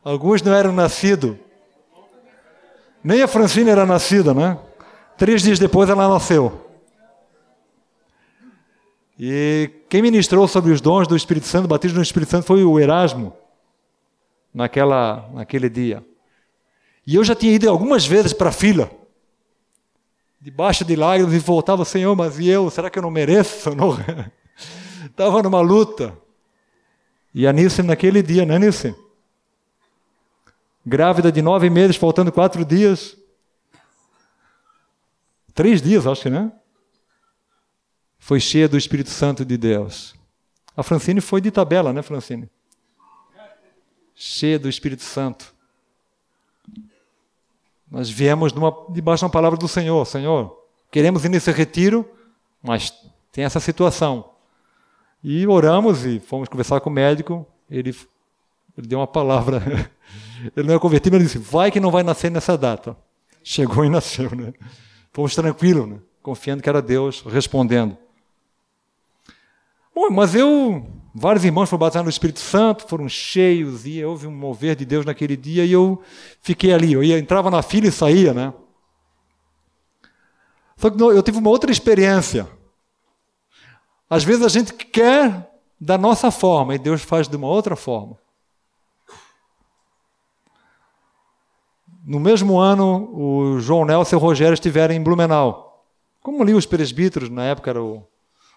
Alguns 0.02 0.42
não 0.42 0.52
eram 0.54 0.72
nascidos. 0.72 1.36
Nem 3.04 3.22
a 3.22 3.28
Francine 3.28 3.70
era 3.70 3.86
nascida, 3.86 4.34
né? 4.34 4.58
Três 5.16 5.42
dias 5.42 5.60
depois 5.60 5.88
ela 5.88 6.08
nasceu. 6.08 6.65
E 9.18 9.70
quem 9.88 10.02
ministrou 10.02 10.46
sobre 10.46 10.72
os 10.72 10.80
dons 10.80 11.08
do 11.08 11.16
Espírito 11.16 11.46
Santo, 11.46 11.66
batismo 11.66 11.96
no 11.96 12.02
Espírito 12.02 12.30
Santo, 12.30 12.44
foi 12.44 12.62
o 12.64 12.78
Erasmo, 12.78 13.34
naquela, 14.52 15.28
naquele 15.32 15.70
dia. 15.70 16.04
E 17.06 17.14
eu 17.14 17.24
já 17.24 17.34
tinha 17.34 17.52
ido 17.52 17.68
algumas 17.70 18.06
vezes 18.06 18.32
para 18.32 18.50
a 18.50 18.52
fila. 18.52 18.90
debaixo 20.40 20.84
de 20.84 20.94
lágrimas 20.94 21.34
e 21.34 21.38
voltava, 21.38 21.84
Senhor, 21.84 22.14
mas 22.14 22.38
e 22.38 22.48
eu? 22.48 22.70
Será 22.70 22.90
que 22.90 22.98
eu 22.98 23.02
não 23.02 23.10
mereço? 23.10 23.70
Estava 25.06 25.42
numa 25.42 25.60
luta. 25.60 26.16
E 27.34 27.46
a 27.46 27.52
Nice 27.52 27.82
naquele 27.82 28.22
dia, 28.22 28.44
né, 28.44 28.58
Nice? 28.58 28.94
Grávida 30.84 31.32
de 31.32 31.40
nove 31.40 31.70
meses, 31.70 31.96
faltando 31.96 32.30
quatro 32.30 32.64
dias. 32.64 33.16
Três 35.54 35.80
dias, 35.80 36.06
acho 36.06 36.22
que, 36.22 36.30
né? 36.30 36.52
Foi 38.26 38.40
cheia 38.40 38.68
do 38.68 38.76
Espírito 38.76 39.08
Santo 39.08 39.44
de 39.44 39.56
Deus. 39.56 40.16
A 40.76 40.82
Francine 40.82 41.20
foi 41.20 41.40
de 41.40 41.48
tabela, 41.48 41.92
né, 41.92 42.02
Francine? 42.02 42.50
Cheia 44.16 44.58
do 44.58 44.68
Espírito 44.68 45.04
Santo. 45.04 45.54
Nós 47.88 48.10
viemos 48.10 48.52
numa, 48.52 48.76
debaixo 48.90 49.20
de 49.20 49.26
uma 49.26 49.30
palavra 49.30 49.56
do 49.56 49.68
Senhor. 49.68 50.04
Senhor, 50.04 50.60
queremos 50.90 51.24
ir 51.24 51.28
nesse 51.28 51.52
retiro, 51.52 52.04
mas 52.60 52.92
tem 53.30 53.44
essa 53.44 53.60
situação. 53.60 54.32
E 55.22 55.46
oramos 55.46 56.04
e 56.04 56.18
fomos 56.18 56.48
conversar 56.48 56.80
com 56.80 56.90
o 56.90 56.92
médico. 56.92 57.46
Ele, 57.70 57.96
ele 58.76 58.88
deu 58.88 58.98
uma 58.98 59.06
palavra. 59.06 59.62
Ele 60.56 60.66
não 60.66 60.74
é 60.74 60.78
convertido, 60.80 61.14
mas 61.16 61.22
ele 61.22 61.32
disse: 61.32 61.52
vai 61.52 61.70
que 61.70 61.78
não 61.78 61.92
vai 61.92 62.02
nascer 62.02 62.30
nessa 62.30 62.58
data. 62.58 62.96
Chegou 63.42 63.84
e 63.84 63.88
nasceu. 63.88 64.34
Né? 64.34 64.52
Fomos 65.12 65.34
tranquilos, 65.34 65.88
né? 65.88 65.98
confiando 66.22 66.60
que 66.62 66.68
era 66.68 66.82
Deus 66.82 67.22
respondendo. 67.22 67.96
Bom, 69.96 70.10
mas 70.10 70.34
eu, 70.34 70.86
vários 71.14 71.42
irmãos 71.42 71.70
foram 71.70 71.80
batizados 71.80 72.04
no 72.04 72.10
Espírito 72.10 72.38
Santo, 72.38 72.86
foram 72.86 73.08
cheios, 73.08 73.86
e 73.86 74.04
houve 74.04 74.26
um 74.26 74.30
mover 74.30 74.76
de 74.76 74.84
Deus 74.84 75.06
naquele 75.06 75.38
dia, 75.38 75.64
e 75.64 75.72
eu 75.72 76.02
fiquei 76.42 76.70
ali. 76.70 76.92
Eu 76.92 77.02
ia, 77.02 77.18
entrava 77.18 77.50
na 77.50 77.62
fila 77.62 77.86
e 77.86 77.90
saía, 77.90 78.34
né? 78.34 78.52
Só 80.76 80.90
que 80.90 81.02
eu 81.02 81.22
tive 81.22 81.38
uma 81.38 81.48
outra 81.48 81.72
experiência. 81.72 82.46
Às 84.10 84.22
vezes 84.22 84.44
a 84.44 84.48
gente 84.50 84.74
quer 84.74 85.50
da 85.80 85.96
nossa 85.96 86.30
forma, 86.30 86.74
e 86.74 86.78
Deus 86.78 87.00
faz 87.00 87.26
de 87.26 87.34
uma 87.34 87.48
outra 87.48 87.74
forma. 87.74 88.18
No 92.04 92.20
mesmo 92.20 92.58
ano, 92.58 93.10
o 93.14 93.58
João 93.60 93.86
Nelson 93.86 94.16
e 94.16 94.18
o 94.18 94.20
Rogério 94.20 94.52
estiveram 94.52 94.94
em 94.94 95.02
Blumenau. 95.02 95.86
Como 96.20 96.42
ali 96.42 96.52
os 96.52 96.66
presbíteros, 96.66 97.30
na 97.30 97.44
época 97.44 97.70
era 97.70 97.82
o 97.82 98.06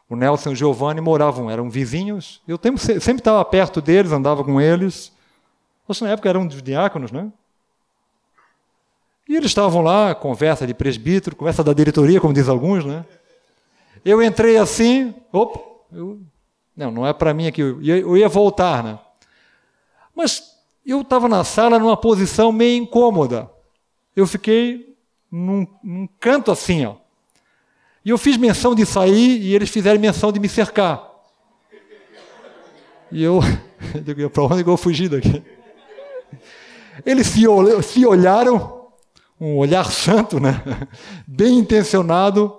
o 0.09 0.15
Nelson 0.15 0.49
e 0.49 0.53
o 0.53 0.55
Giovanni 0.55 0.99
moravam, 0.99 1.51
eram 1.51 1.69
vizinhos. 1.69 2.41
Eu 2.47 2.59
sempre 2.99 3.21
estava 3.21 3.45
perto 3.45 3.79
deles, 3.79 4.11
andava 4.11 4.43
com 4.43 4.59
eles. 4.59 5.11
Acho 5.87 6.03
na 6.03 6.11
época 6.11 6.27
eram 6.27 6.47
dos 6.47 6.61
diáconos, 6.63 7.11
né? 7.11 7.31
E 9.27 9.35
eles 9.35 9.51
estavam 9.51 9.81
lá, 9.81 10.15
conversa 10.15 10.65
de 10.65 10.73
presbítero, 10.73 11.35
conversa 11.35 11.63
da 11.63 11.71
diretoria, 11.71 12.19
como 12.19 12.33
diz 12.33 12.49
alguns, 12.49 12.83
né? 12.83 13.05
Eu 14.03 14.23
entrei 14.23 14.57
assim, 14.57 15.13
opa, 15.31 15.59
eu, 15.91 16.19
não, 16.75 16.89
não 16.89 17.07
é 17.07 17.13
para 17.13 17.31
mim 17.31 17.45
aqui, 17.45 17.61
eu 17.61 17.79
ia, 17.79 17.97
eu 17.97 18.17
ia 18.17 18.27
voltar, 18.27 18.83
né? 18.83 18.97
Mas 20.15 20.55
eu 20.83 21.01
estava 21.01 21.29
na 21.29 21.43
sala 21.43 21.77
numa 21.77 21.95
posição 21.95 22.51
meio 22.51 22.81
incômoda. 22.81 23.49
Eu 24.15 24.25
fiquei 24.25 24.97
num, 25.31 25.67
num 25.83 26.07
canto 26.19 26.51
assim, 26.51 26.85
ó. 26.85 26.95
E 28.03 28.09
eu 28.09 28.17
fiz 28.17 28.37
menção 28.37 28.73
de 28.73 28.85
sair 28.85 29.41
e 29.41 29.53
eles 29.53 29.69
fizeram 29.69 29.99
menção 29.99 30.31
de 30.31 30.39
me 30.39 30.47
cercar. 30.47 31.09
E 33.11 33.23
eu, 33.23 33.41
eu 34.17 34.29
para 34.29 34.43
onde 34.43 34.61
eu 34.61 34.65
vou 34.65 34.77
fugir 34.77 35.09
daqui? 35.09 35.43
Eles 37.05 37.27
se, 37.27 37.41
se 37.83 38.05
olharam, 38.05 38.87
um 39.39 39.57
olhar 39.57 39.89
santo, 39.91 40.39
né? 40.39 40.61
bem 41.27 41.57
intencionado, 41.57 42.57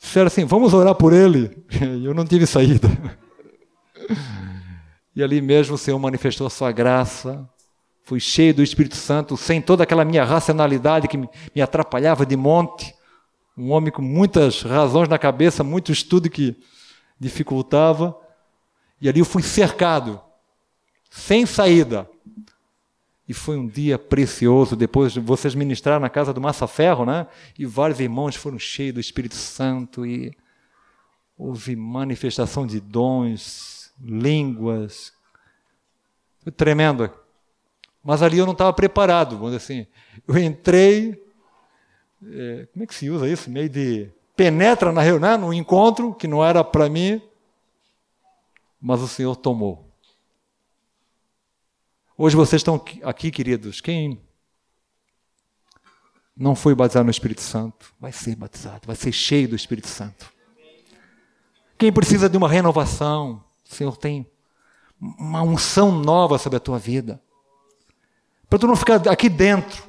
disseram 0.00 0.26
assim: 0.26 0.44
vamos 0.44 0.72
orar 0.72 0.94
por 0.94 1.12
ele. 1.12 1.64
E 2.00 2.04
eu 2.06 2.14
não 2.14 2.24
tive 2.24 2.46
saída. 2.46 2.88
E 5.14 5.22
ali 5.22 5.42
mesmo 5.42 5.74
o 5.74 5.78
Senhor 5.78 5.98
manifestou 5.98 6.46
a 6.46 6.50
sua 6.50 6.70
graça, 6.70 7.48
fui 8.04 8.20
cheio 8.20 8.54
do 8.54 8.62
Espírito 8.62 8.96
Santo, 8.96 9.36
sem 9.36 9.60
toda 9.60 9.82
aquela 9.82 10.04
minha 10.04 10.24
racionalidade 10.24 11.08
que 11.08 11.18
me 11.18 11.60
atrapalhava 11.60 12.24
de 12.24 12.36
monte 12.36 12.97
um 13.58 13.72
homem 13.72 13.90
com 13.90 14.00
muitas 14.00 14.62
razões 14.62 15.08
na 15.08 15.18
cabeça, 15.18 15.64
muito 15.64 15.90
estudo 15.90 16.30
que 16.30 16.56
dificultava. 17.18 18.16
E 19.00 19.08
ali 19.08 19.18
eu 19.18 19.24
fui 19.24 19.42
cercado, 19.42 20.20
sem 21.10 21.44
saída. 21.44 22.08
E 23.28 23.34
foi 23.34 23.58
um 23.58 23.66
dia 23.66 23.98
precioso. 23.98 24.76
Depois 24.76 25.16
vocês 25.16 25.54
ministraram 25.56 26.00
na 26.00 26.08
casa 26.08 26.32
do 26.32 26.40
Massa 26.40 26.68
Ferro, 26.68 27.04
né? 27.04 27.26
E 27.58 27.66
vários 27.66 27.98
irmãos 27.98 28.36
foram 28.36 28.58
cheios 28.58 28.94
do 28.94 29.00
Espírito 29.00 29.34
Santo 29.34 30.06
e 30.06 30.32
houve 31.36 31.74
manifestação 31.74 32.64
de 32.66 32.80
dons, 32.80 33.92
línguas. 34.00 35.12
Foi 36.42 36.52
tremendo. 36.52 37.10
Mas 38.04 38.22
ali 38.22 38.38
eu 38.38 38.46
não 38.46 38.52
estava 38.52 38.72
preparado, 38.72 39.36
dizer 39.36 39.56
assim. 39.56 39.86
Eu 40.26 40.38
entrei 40.38 41.27
é, 42.24 42.66
como 42.72 42.82
é 42.82 42.86
que 42.86 42.94
se 42.94 43.10
usa 43.10 43.28
isso? 43.28 43.50
Meio 43.50 43.68
de 43.68 44.10
penetra 44.36 44.92
na 44.92 45.02
reunião, 45.02 45.38
no 45.38 45.52
encontro, 45.52 46.14
que 46.14 46.26
não 46.26 46.44
era 46.44 46.62
para 46.62 46.88
mim, 46.88 47.20
mas 48.80 49.00
o 49.00 49.08
Senhor 49.08 49.34
tomou. 49.36 49.88
Hoje 52.16 52.36
vocês 52.36 52.60
estão 52.60 52.82
aqui, 53.02 53.30
queridos, 53.30 53.80
quem 53.80 54.20
não 56.36 56.54
foi 56.54 56.74
batizado 56.74 57.04
no 57.04 57.10
Espírito 57.10 57.40
Santo, 57.40 57.92
vai 57.98 58.12
ser 58.12 58.36
batizado, 58.36 58.86
vai 58.86 58.96
ser 58.96 59.12
cheio 59.12 59.48
do 59.48 59.56
Espírito 59.56 59.88
Santo. 59.88 60.32
Quem 61.76 61.92
precisa 61.92 62.28
de 62.28 62.36
uma 62.36 62.48
renovação, 62.48 63.42
o 63.68 63.74
Senhor 63.74 63.96
tem 63.96 64.26
uma 65.00 65.42
unção 65.42 65.92
nova 65.92 66.38
sobre 66.38 66.56
a 66.56 66.60
tua 66.60 66.78
vida. 66.78 67.20
Para 68.48 68.58
tu 68.58 68.66
não 68.66 68.74
ficar 68.76 69.06
aqui 69.08 69.28
dentro, 69.28 69.87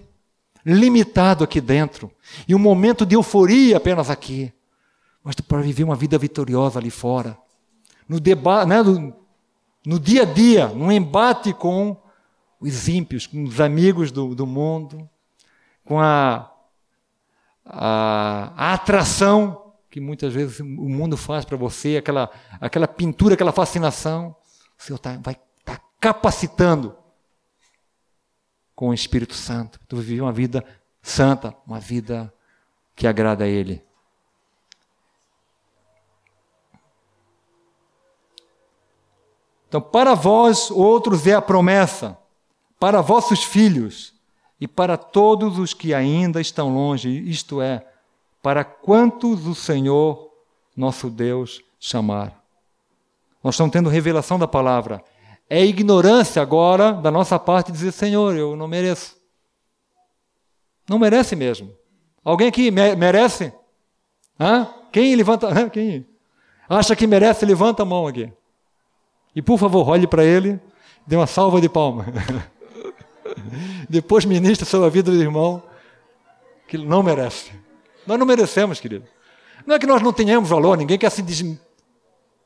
limitado 0.74 1.44
aqui 1.44 1.60
dentro, 1.60 2.12
e 2.48 2.54
um 2.54 2.60
momento 2.60 3.06
de 3.06 3.16
euforia 3.16 3.78
apenas 3.78 4.10
aqui, 4.10 4.54
mas 5.24 5.36
para 5.36 5.62
viver 5.62 5.84
uma 5.84 5.96
vida 5.96 6.18
vitoriosa 6.18 6.80
ali 6.80 6.90
fora, 6.90 7.38
no 8.08 8.20
debate, 8.20 8.68
né, 8.68 8.82
no, 8.82 9.14
no 9.86 10.00
dia 10.00 10.24
a 10.24 10.26
dia, 10.26 10.68
no 10.68 10.92
embate 10.92 11.54
com 11.54 11.98
os 12.60 12.88
ímpios, 12.88 13.28
com 13.28 13.44
os 13.44 13.60
amigos 13.60 14.12
do, 14.12 14.36
do 14.36 14.46
mundo, 14.46 15.10
com 15.86 16.00
a, 16.00 16.52
a, 17.66 18.54
a, 18.56 18.74
atração 18.74 19.74
que 19.90 20.00
muitas 20.00 20.34
vezes 20.34 20.60
o 20.60 20.66
mundo 20.66 21.18
faz 21.18 21.46
para 21.46 21.58
você, 21.58 21.98
aquela, 21.98 22.30
aquela 22.62 22.88
pintura, 22.88 23.34
aquela 23.34 23.52
fascinação, 23.52 24.36
o 24.78 24.84
Senhor 24.84 25.00
tá, 25.00 25.18
vai 25.22 25.34
estar 25.34 25.78
tá 25.78 25.84
capacitando 26.00 26.96
com 28.80 28.88
o 28.88 28.94
Espírito 28.94 29.34
Santo. 29.34 29.78
Tu 29.90 29.98
viver 29.98 30.22
uma 30.22 30.32
vida 30.32 30.64
santa, 31.02 31.54
uma 31.68 31.82
vida 31.82 32.34
que 32.96 33.06
agrada 33.06 33.44
a 33.44 33.48
Ele. 33.48 33.84
Então, 39.68 39.82
para 39.82 40.16
vós 40.16 40.72
outros 40.72 41.28
é 41.28 41.34
a 41.34 41.42
promessa, 41.42 42.18
para 42.80 43.02
vossos 43.02 43.44
filhos 43.44 44.14
e 44.62 44.66
para 44.66 44.96
todos 44.96 45.60
os 45.60 45.74
que 45.74 45.94
ainda 45.94 46.40
estão 46.40 46.74
longe, 46.74 47.10
isto 47.30 47.62
é, 47.62 47.86
para 48.42 48.64
quantos 48.64 49.46
o 49.46 49.54
Senhor, 49.54 50.32
nosso 50.74 51.10
Deus, 51.10 51.62
chamar. 51.82 52.42
Nós 53.44 53.56
estamos 53.56 53.74
tendo 53.74 53.90
revelação 53.90 54.40
da 54.40 54.48
palavra. 54.48 55.04
É 55.50 55.66
ignorância 55.66 56.42
agora 56.42 56.94
da 56.94 57.10
nossa 57.10 57.40
parte 57.40 57.72
dizer: 57.72 57.92
Senhor, 57.92 58.36
eu 58.36 58.56
não 58.56 58.68
mereço. 58.68 59.18
Não 60.88 61.00
merece 61.00 61.36
mesmo. 61.36 61.74
Alguém 62.24 62.48
aqui 62.48 62.70
merece? 62.72 63.52
Hã? 64.40 64.68
Quem 64.92 65.16
levanta? 65.16 65.70
Quem 65.70 66.06
acha 66.70 66.96
que 66.96 67.08
merece, 67.08 67.46
levanta 67.46 67.82
a 67.82 67.86
mão 67.86 68.06
aqui. 68.06 68.32
E 69.36 69.42
por 69.42 69.58
favor, 69.58 69.88
olhe 69.88 70.06
para 70.06 70.24
ele, 70.24 70.60
dê 71.06 71.16
uma 71.16 71.28
salva 71.28 71.60
de 71.60 71.68
palma. 71.70 72.06
Depois 73.90 74.26
ministra 74.26 74.66
sobre 74.66 74.88
a 74.88 74.90
vida 74.90 75.12
do 75.12 75.22
irmão 75.22 75.64
que 76.68 76.78
não 76.78 77.02
merece. 77.02 77.52
Nós 78.06 78.20
não 78.20 78.26
merecemos, 78.26 78.80
querido. 78.80 79.06
Não 79.66 79.76
é 79.76 79.80
que 79.80 79.88
nós 79.88 80.02
não 80.02 80.14
tenhamos 80.14 80.50
valor, 80.50 80.78
ninguém 80.78 80.98
quer 80.98 81.10
se 81.10 81.60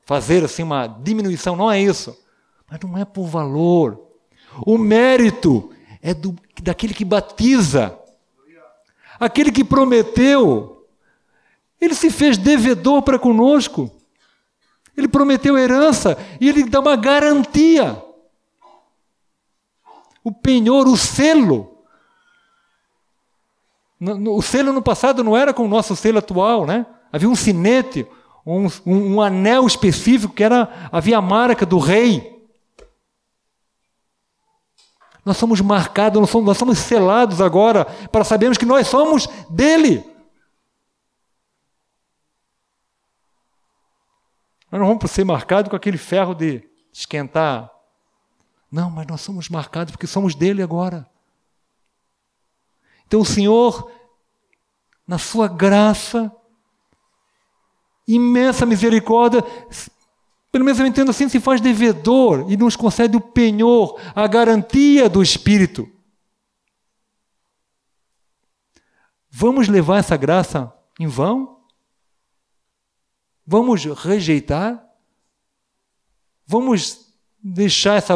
fazer 0.06 0.44
assim 0.44 0.64
uma 0.64 0.88
diminuição, 0.88 1.56
não 1.56 1.72
é 1.72 1.80
isso. 1.80 2.18
Mas 2.74 2.82
não 2.82 2.98
é 2.98 3.06
por 3.06 3.28
valor. 3.28 4.02
O 4.66 4.80
mérito 4.80 5.72
é 6.02 6.12
do, 6.12 6.36
daquele 6.64 6.92
que 6.92 7.06
batiza. 7.06 7.96
Aquele 9.20 9.52
que 9.52 9.64
prometeu. 9.64 10.88
Ele 11.80 11.94
se 11.94 12.10
fez 12.10 12.36
devedor 12.36 13.04
para 13.04 13.20
conosco. 13.20 13.92
Ele 14.98 15.08
prometeu 15.08 15.56
herança 15.56 16.18
e 16.42 16.50
ele 16.50 16.64
dá 16.64 16.80
uma 16.80 16.96
garantia. 16.96 18.04
O 20.24 20.32
penhor, 20.32 20.88
o 20.88 20.98
selo. 20.98 21.78
O 24.02 24.42
selo 24.42 24.74
no 24.74 24.82
passado 24.82 25.24
não 25.24 25.38
era 25.38 25.54
com 25.54 25.66
o 25.66 25.70
nosso 25.70 25.96
selo 25.96 26.18
atual, 26.18 26.66
né? 26.66 26.88
Havia 27.12 27.30
um 27.30 27.36
sinete, 27.36 28.08
um, 28.44 28.66
um 28.84 29.22
anel 29.22 29.68
específico 29.68 30.34
que 30.34 30.44
era 30.44 30.90
havia 30.92 31.20
a 31.20 31.22
marca 31.22 31.68
do 31.68 31.78
rei. 31.78 32.33
Nós 35.26 35.38
somos 35.38 35.62
marcados, 35.62 36.20
nós 36.20 36.30
somos, 36.30 36.48
nós 36.48 36.58
somos 36.58 36.78
selados 36.80 37.40
agora 37.40 37.86
para 38.12 38.24
sabermos 38.24 38.58
que 38.58 38.66
nós 38.66 38.88
somos 38.88 39.28
dele. 39.50 40.04
Nós 44.70 44.82
não 44.82 44.88
vamos 44.88 45.12
ser 45.12 45.24
marcados 45.24 45.70
com 45.70 45.76
aquele 45.76 45.98
ferro 45.98 46.34
de 46.34 46.68
esquentar. 46.92 47.72
Não, 48.72 48.90
mas 48.90 49.06
nós 49.08 49.22
somos 49.22 49.48
marcados 49.48 49.92
porque 49.92 50.08
somos 50.08 50.36
dele 50.36 50.62
agora. 50.62 51.08
Então 53.06 53.22
o 53.22 53.26
Senhor, 53.26 53.92
na 55.08 55.20
sua 55.20 55.48
graça, 55.48 56.36
imensa 58.08 58.66
misericórdia, 58.66 59.44
pelo 60.54 60.66
menos 60.66 60.80
eu 60.80 60.86
entendo 60.86 61.10
assim, 61.10 61.28
se 61.28 61.40
faz 61.40 61.60
devedor 61.60 62.46
e 62.48 62.56
nos 62.56 62.76
concede 62.76 63.18
o 63.18 63.20
penhor, 63.20 64.00
a 64.14 64.28
garantia 64.28 65.10
do 65.10 65.24
Espírito. 65.24 65.92
Vamos 69.32 69.68
levar 69.68 69.98
essa 69.98 70.16
graça 70.16 70.72
em 71.00 71.08
vão? 71.08 71.66
Vamos 73.44 73.84
rejeitar? 73.84 74.88
Vamos 76.46 77.12
deixar 77.42 77.96
essa 77.96 78.16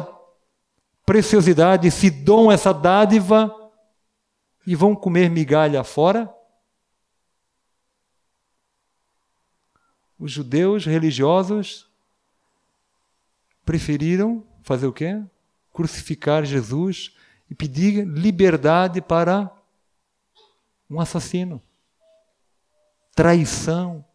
preciosidade, 1.08 1.88
esse 1.88 2.12
dom, 2.12 2.52
essa 2.52 2.72
dádiva 2.72 3.52
e 4.68 4.76
vão 4.76 4.96
comer 4.96 5.28
migalha 5.28 5.84
fora? 5.84 6.32
Os 10.20 10.32
judeus 10.32 10.86
religiosos 10.86 11.87
preferiram 13.68 14.47
fazer 14.63 14.88
o 14.88 14.93
quê? 14.93 15.22
Crucificar 15.74 16.45
Jesus 16.45 17.13
e 17.49 17.53
pedir 17.53 18.07
liberdade 18.07 19.01
para 19.01 19.51
um 20.89 21.01
assassino. 21.01 21.61
Traição. 23.13 24.05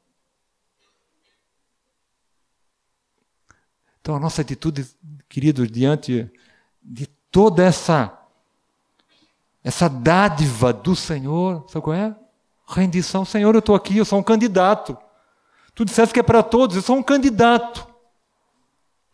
Então, 4.01 4.17
a 4.17 4.19
nossa 4.19 4.41
atitude, 4.41 4.89
queridos, 5.29 5.71
diante 5.71 6.31
de 6.83 7.07
toda 7.31 7.63
essa 7.63 8.19
essa 9.63 9.89
dádiva 9.89 10.73
do 10.73 10.97
Senhor, 10.97 11.69
sabe 11.69 11.85
qual 11.85 11.95
é? 11.95 12.17
Rendição, 12.67 13.25
Senhor, 13.25 13.55
eu 13.55 13.61
estou 13.61 13.77
aqui, 13.77 13.99
eu 13.99 14.05
sou 14.05 14.19
um 14.19 14.23
candidato. 14.23 14.97
Tu 15.75 15.85
disseste 15.85 16.15
que 16.15 16.21
é 16.21 16.23
para 16.23 16.43
todos, 16.43 16.75
eu 16.75 16.83
sou 16.83 16.97
um 16.97 17.03
candidato. 17.03 17.92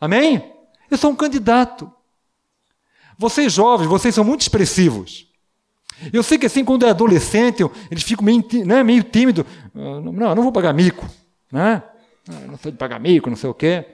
Amém? 0.00 0.52
Eu 0.90 0.96
sou 0.96 1.10
um 1.10 1.16
candidato. 1.16 1.92
Vocês 3.16 3.52
jovens, 3.52 3.88
vocês 3.88 4.14
são 4.14 4.24
muito 4.24 4.42
expressivos. 4.42 5.26
Eu 6.12 6.22
sei 6.22 6.38
que 6.38 6.46
assim, 6.46 6.64
quando 6.64 6.86
é 6.86 6.90
adolescente, 6.90 7.64
eles 7.90 8.04
ficam 8.04 8.24
meio, 8.24 8.44
né, 8.64 8.84
meio 8.84 9.02
tímidos. 9.02 9.44
Ah, 9.74 10.00
não, 10.00 10.12
não 10.12 10.42
vou 10.42 10.52
pagar 10.52 10.72
mico. 10.72 11.04
Né? 11.50 11.82
Ah, 12.28 12.46
não 12.46 12.56
sou 12.56 12.70
de 12.70 12.78
pagar 12.78 13.00
mico, 13.00 13.28
não 13.28 13.36
sei 13.36 13.50
o 13.50 13.54
quê. 13.54 13.84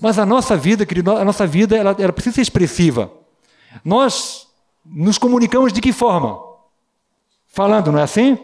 Mas 0.00 0.18
a 0.18 0.26
nossa 0.26 0.56
vida, 0.56 0.84
querido, 0.84 1.12
a 1.12 1.24
nossa 1.24 1.46
vida, 1.46 1.76
ela, 1.76 1.96
ela 1.98 2.12
precisa 2.12 2.34
ser 2.34 2.42
expressiva. 2.42 3.10
Nós 3.84 4.46
nos 4.84 5.16
comunicamos 5.16 5.72
de 5.72 5.80
que 5.80 5.92
forma? 5.92 6.38
Falando, 7.46 7.90
não 7.90 7.98
é 7.98 8.02
assim? 8.02 8.38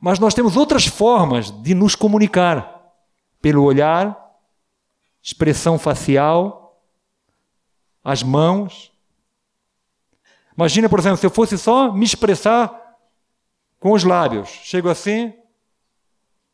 Mas 0.00 0.18
nós 0.18 0.34
temos 0.34 0.56
outras 0.56 0.86
formas 0.86 1.50
de 1.62 1.74
nos 1.74 1.94
comunicar. 1.94 2.74
Pelo 3.40 3.62
olhar, 3.62 4.25
expressão 5.26 5.76
facial, 5.76 6.80
as 8.04 8.22
mãos. 8.22 8.92
Imagina, 10.56 10.88
por 10.88 11.00
exemplo, 11.00 11.16
se 11.16 11.26
eu 11.26 11.30
fosse 11.30 11.58
só 11.58 11.90
me 11.90 12.04
expressar 12.04 12.96
com 13.80 13.90
os 13.90 14.04
lábios. 14.04 14.48
Chego 14.48 14.88
assim, 14.88 15.34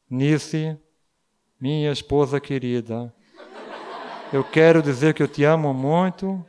Nice, 0.09 0.75
minha 1.61 1.93
esposa 1.93 2.41
querida, 2.41 3.15
eu 4.33 4.43
quero 4.43 4.83
dizer 4.83 5.13
que 5.13 5.23
eu 5.23 5.29
te 5.29 5.45
amo 5.45 5.75
muito, 5.75 6.43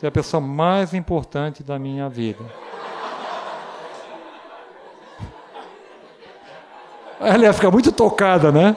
tu 0.00 0.04
é 0.04 0.08
a 0.08 0.12
pessoa 0.12 0.40
mais 0.40 0.94
importante 0.94 1.62
da 1.62 1.78
minha 1.78 2.08
vida. 2.08 2.44
Ela 7.20 7.44
ia 7.44 7.52
ficar 7.52 7.70
muito 7.70 7.92
tocada, 7.92 8.50
né? 8.50 8.76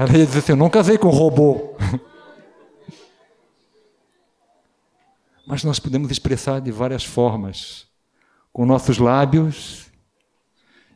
Ela 0.00 0.16
ia 0.16 0.24
dizer 0.24 0.38
assim: 0.38 0.52
Eu 0.52 0.56
não 0.56 0.70
casei 0.70 0.96
com 0.96 1.08
um 1.08 1.10
robô. 1.10 1.74
Mas 5.46 5.62
nós 5.62 5.78
podemos 5.78 6.10
expressar 6.10 6.58
de 6.58 6.72
várias 6.72 7.04
formas, 7.04 7.86
com 8.50 8.64
nossos 8.64 8.96
lábios. 8.96 9.90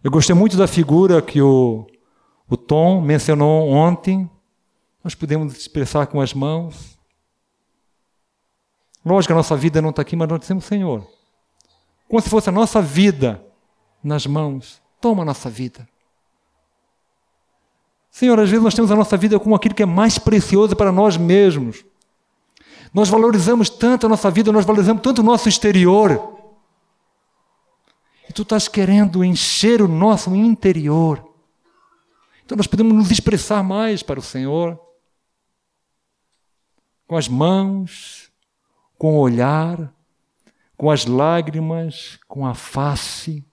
Eu 0.02 0.10
gostei 0.10 0.34
muito 0.34 0.56
da 0.56 0.66
figura 0.66 1.20
que 1.20 1.42
o, 1.42 1.86
o 2.48 2.56
Tom 2.56 3.02
mencionou 3.02 3.68
ontem. 3.68 4.30
Nós 5.02 5.14
podemos 5.14 5.54
expressar 5.54 6.06
com 6.06 6.18
as 6.18 6.32
mãos. 6.32 6.98
Lógico, 9.04 9.34
a 9.34 9.36
nossa 9.36 9.54
vida 9.54 9.82
não 9.82 9.90
está 9.90 10.00
aqui, 10.00 10.16
mas 10.16 10.30
nós 10.30 10.40
dizemos 10.40 10.64
Senhor. 10.64 11.06
Como 12.08 12.22
se 12.22 12.30
fosse 12.30 12.48
a 12.48 12.52
nossa 12.52 12.80
vida 12.80 13.44
nas 14.02 14.26
mãos. 14.26 14.80
Toma 14.98 15.24
a 15.24 15.26
nossa 15.26 15.50
vida. 15.50 15.86
Senhor, 18.14 18.38
às 18.38 18.48
vezes 18.48 18.62
nós 18.62 18.74
temos 18.74 18.92
a 18.92 18.94
nossa 18.94 19.16
vida 19.16 19.40
como 19.40 19.56
aquilo 19.56 19.74
que 19.74 19.82
é 19.82 19.86
mais 19.86 20.20
precioso 20.20 20.76
para 20.76 20.92
nós 20.92 21.16
mesmos. 21.16 21.84
Nós 22.92 23.08
valorizamos 23.08 23.68
tanto 23.68 24.06
a 24.06 24.08
nossa 24.08 24.30
vida, 24.30 24.52
nós 24.52 24.64
valorizamos 24.64 25.02
tanto 25.02 25.18
o 25.18 25.24
nosso 25.24 25.48
exterior. 25.48 26.38
E 28.30 28.32
tu 28.32 28.42
estás 28.42 28.68
querendo 28.68 29.24
encher 29.24 29.82
o 29.82 29.88
nosso 29.88 30.32
interior. 30.32 31.28
Então 32.44 32.56
nós 32.56 32.68
podemos 32.68 32.92
nos 32.92 33.10
expressar 33.10 33.64
mais 33.64 34.00
para 34.00 34.20
o 34.20 34.22
Senhor. 34.22 34.80
Com 37.08 37.16
as 37.16 37.26
mãos, 37.26 38.30
com 38.96 39.16
o 39.16 39.18
olhar, 39.18 39.92
com 40.76 40.88
as 40.88 41.04
lágrimas, 41.04 42.20
com 42.28 42.46
a 42.46 42.54
face. 42.54 43.44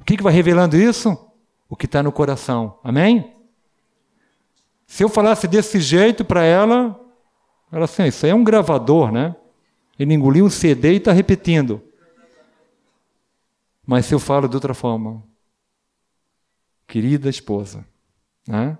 O 0.00 0.04
que, 0.04 0.16
que 0.16 0.22
vai 0.24 0.32
revelando 0.32 0.76
isso? 0.76 1.27
O 1.68 1.76
que 1.76 1.86
está 1.86 2.02
no 2.02 2.10
coração. 2.10 2.78
Amém? 2.82 3.36
Se 4.86 5.04
eu 5.04 5.08
falasse 5.08 5.46
desse 5.46 5.80
jeito 5.80 6.24
para 6.24 6.42
ela, 6.42 6.98
ela 7.70 7.84
assim, 7.84 8.04
isso 8.06 8.24
aí 8.24 8.32
é 8.32 8.34
um 8.34 8.42
gravador, 8.42 9.12
né? 9.12 9.36
Ele 9.98 10.14
engoliu 10.14 10.46
um 10.46 10.50
CD 10.50 10.94
e 10.94 10.96
está 10.96 11.12
repetindo. 11.12 11.82
Mas 13.86 14.06
se 14.06 14.14
eu 14.14 14.18
falo 14.18 14.48
de 14.48 14.54
outra 14.54 14.72
forma, 14.72 15.22
querida 16.86 17.28
esposa, 17.28 17.84
né? 18.46 18.78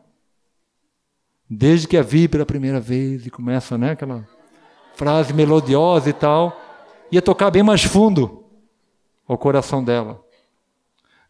Desde 1.48 1.88
que 1.88 1.96
a 1.96 2.02
vi 2.02 2.28
pela 2.28 2.46
primeira 2.46 2.80
vez 2.80 3.26
e 3.26 3.30
começa, 3.30 3.78
né, 3.78 3.92
aquela 3.92 4.26
frase 4.94 5.32
melodiosa 5.32 6.10
e 6.10 6.12
tal, 6.12 6.58
ia 7.10 7.22
tocar 7.22 7.50
bem 7.50 7.62
mais 7.62 7.84
fundo 7.84 8.44
ao 9.26 9.38
coração 9.38 9.82
dela. 9.82 10.22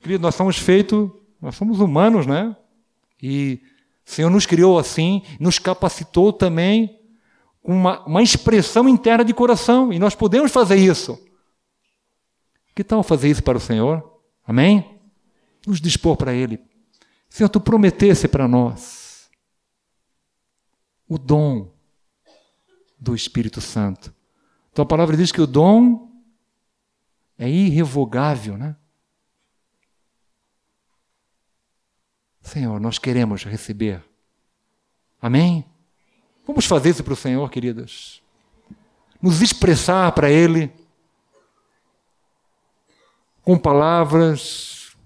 Querido, 0.01 0.23
nós 0.23 0.35
somos 0.35 0.59
feitos 0.59 1.11
nós 1.41 1.57
somos 1.57 1.81
humanos, 1.81 2.27
né? 2.27 2.57
E 3.23 3.61
o 4.07 4.11
Senhor 4.11 4.31
nos 4.31 4.47
criou 4.47 4.79
assim, 4.79 5.23
nos 5.39 5.59
capacitou 5.59 6.33
também 6.33 6.99
com 7.63 7.73
uma, 7.73 8.05
uma 8.07 8.23
expressão 8.23 8.89
interna 8.89 9.25
de 9.25 9.35
coração, 9.35 9.93
e 9.93 9.99
nós 9.99 10.15
podemos 10.15 10.51
fazer 10.51 10.77
isso. 10.77 11.23
Que 12.75 12.85
tal 12.85 13.03
fazer 13.03 13.29
isso 13.29 13.43
para 13.43 13.59
o 13.59 13.61
Senhor? 13.61 14.21
Amém? 14.47 15.01
Nos 15.67 15.81
dispor 15.81 16.17
para 16.17 16.33
Ele. 16.33 16.61
Senhor, 17.29 17.49
tu 17.49 17.61
prometesse 17.61 18.27
para 18.27 18.49
nós 18.49 19.29
o 21.09 21.19
dom 21.19 21.73
do 22.99 23.15
Espírito 23.15 23.61
Santo. 23.61 24.15
Tua 24.73 24.87
palavra 24.87 25.17
diz 25.17 25.33
que 25.33 25.41
o 25.41 25.47
dom 25.47 26.11
é 27.37 27.49
irrevogável, 27.49 28.57
né? 28.57 28.77
Senhor, 32.49 32.81
nós 32.81 32.99
queremos 32.99 33.45
receber. 33.45 34.03
Amém? 35.21 35.65
Vamos 36.47 36.65
fazer 36.65 36.91
isso 36.91 37.05
para 37.05 37.13
o 37.13 37.17
Senhor, 37.17 37.49
queridas. 37.51 38.23
Nos 39.21 39.43
expressar 39.43 40.11
para 40.13 40.31
Ele 40.31 40.73
com 43.43 43.59
palavras, 43.59 44.97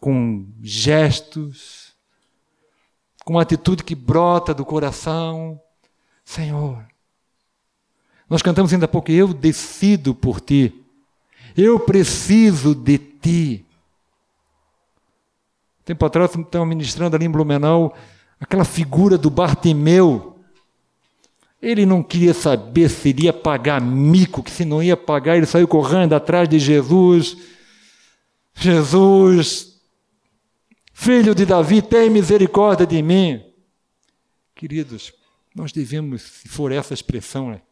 com 0.00 0.46
gestos, 0.62 1.92
com 3.24 3.34
uma 3.34 3.42
atitude 3.42 3.84
que 3.84 3.94
brota 3.94 4.54
do 4.54 4.64
coração. 4.64 5.60
Senhor, 6.24 6.84
Nós 8.28 8.42
cantamos 8.42 8.72
ainda 8.72 8.84
há 8.84 8.88
pouco, 8.88 9.10
eu 9.10 9.34
decido 9.34 10.14
por 10.14 10.40
ti. 10.40 10.72
Eu 11.56 11.80
preciso 11.80 12.76
de 12.76 12.96
ti. 12.96 13.66
Tempo 15.90 16.06
atrás, 16.06 16.32
estava 16.36 16.64
ministrando 16.64 17.16
ali 17.16 17.24
em 17.26 17.30
Blumenau, 17.30 17.92
aquela 18.38 18.64
figura 18.64 19.18
do 19.18 19.28
Bartimeu. 19.28 20.38
Ele 21.60 21.84
não 21.84 22.00
queria 22.00 22.32
saber 22.32 22.88
se 22.88 23.08
iria 23.08 23.32
pagar 23.32 23.80
mico, 23.80 24.40
que 24.40 24.52
se 24.52 24.64
não 24.64 24.80
ia 24.80 24.96
pagar, 24.96 25.36
ele 25.36 25.46
saiu 25.46 25.66
correndo 25.66 26.12
atrás 26.12 26.48
de 26.48 26.60
Jesus. 26.60 27.36
Jesus, 28.54 29.80
filho 30.92 31.34
de 31.34 31.44
Davi, 31.44 31.82
tem 31.82 32.08
misericórdia 32.08 32.86
de 32.86 33.02
mim. 33.02 33.42
Queridos, 34.54 35.12
nós 35.52 35.72
devemos, 35.72 36.22
se 36.22 36.48
for 36.48 36.70
essa 36.70 36.94
expressão, 36.94 37.50
né, 37.50 37.62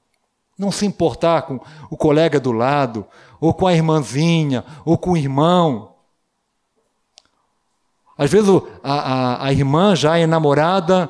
não 0.59 0.73
se 0.73 0.85
importar 0.85 1.43
com 1.43 1.61
o 1.89 1.97
colega 1.97 2.41
do 2.41 2.51
lado, 2.51 3.07
ou 3.41 3.55
com 3.55 3.69
a 3.69 3.73
irmãzinha, 3.73 4.64
ou 4.85 4.99
com 4.99 5.12
o 5.12 5.16
irmão. 5.16 5.97
Às 8.19 8.33
vezes 8.33 8.51
a, 8.83 8.93
a, 8.93 9.47
a 9.47 9.53
irmã 9.53 9.95
já 9.95 10.19
é 10.19 10.27
namorada, 10.27 11.09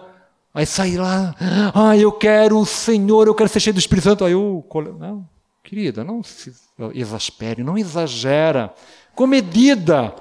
aí 0.53 0.67
sai 0.67 0.97
lá, 0.97 1.35
ah, 1.75 1.97
eu 1.97 2.13
quero 2.13 2.59
o 2.59 2.67
Senhor, 2.67 3.27
eu 3.27 3.35
quero 3.35 3.49
ser 3.49 3.61
cheio 3.61 3.73
do 3.73 3.81
Espírito 3.81 4.05
Santo. 4.05 4.27
Aí 4.27 4.35
o 4.35 4.63
não, 4.99 5.27
querida, 5.65 6.05
não 6.05 6.23
se 6.23 6.53
exaspere, 6.93 7.65
não 7.65 7.79
exagera. 7.79 8.75
Com 9.15 9.27
medida, 9.27 10.15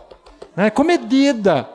né? 0.55 0.69
com 0.69 0.85
medida. 0.85 1.69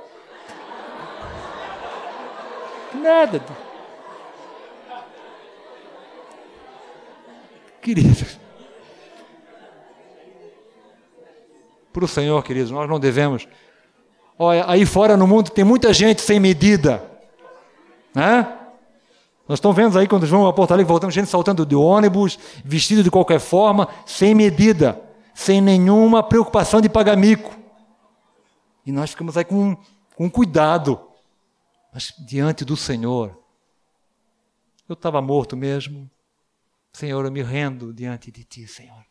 Nada. 2.95 3.43
Queridos, 7.83 8.39
para 11.93 12.05
o 12.05 12.09
Senhor, 12.09 12.43
queridos, 12.43 12.71
nós 12.71 12.89
não 12.89 12.99
devemos. 12.99 13.47
Olha, 14.45 14.65
aí 14.67 14.85
fora 14.85 15.17
no 15.17 15.25
mundo 15.25 15.53
tem 15.53 15.63
muita 15.63 15.95
gente 15.95 16.21
sem 16.21 16.41
medida. 16.41 17.09
Né? 18.13 18.59
Nós 19.47 19.59
estamos 19.59 19.77
vendo 19.77 19.97
aí 19.97 20.09
quando 20.09 20.27
vamos 20.27 20.49
a 20.49 20.53
Porto 20.53 20.73
Alegre, 20.73 20.89
voltamos 20.89 21.15
gente 21.15 21.29
saltando 21.29 21.65
de 21.65 21.77
ônibus, 21.77 22.37
vestido 22.65 23.05
de 23.05 23.11
qualquer 23.11 23.39
forma, 23.39 23.89
sem 24.05 24.35
medida, 24.35 25.01
sem 25.33 25.61
nenhuma 25.61 26.25
preocupação 26.25 26.81
de 26.81 26.89
pagar 26.89 27.17
mico. 27.17 27.57
E 28.85 28.91
nós 28.91 29.11
ficamos 29.11 29.37
aí 29.37 29.45
com, 29.45 29.77
com 30.17 30.29
cuidado. 30.29 31.01
Mas 31.95 32.13
diante 32.27 32.65
do 32.65 32.77
Senhor, 32.77 33.39
eu 34.89 34.95
estava 34.95 35.23
morto 35.23 35.57
mesmo, 35.57 36.11
Senhor, 36.93 37.25
eu 37.25 37.31
me 37.31 37.45
rendo 37.45 37.95
diante 37.95 38.33
de 38.33 38.43
Ti, 38.43 38.67
Senhor. 38.67 39.05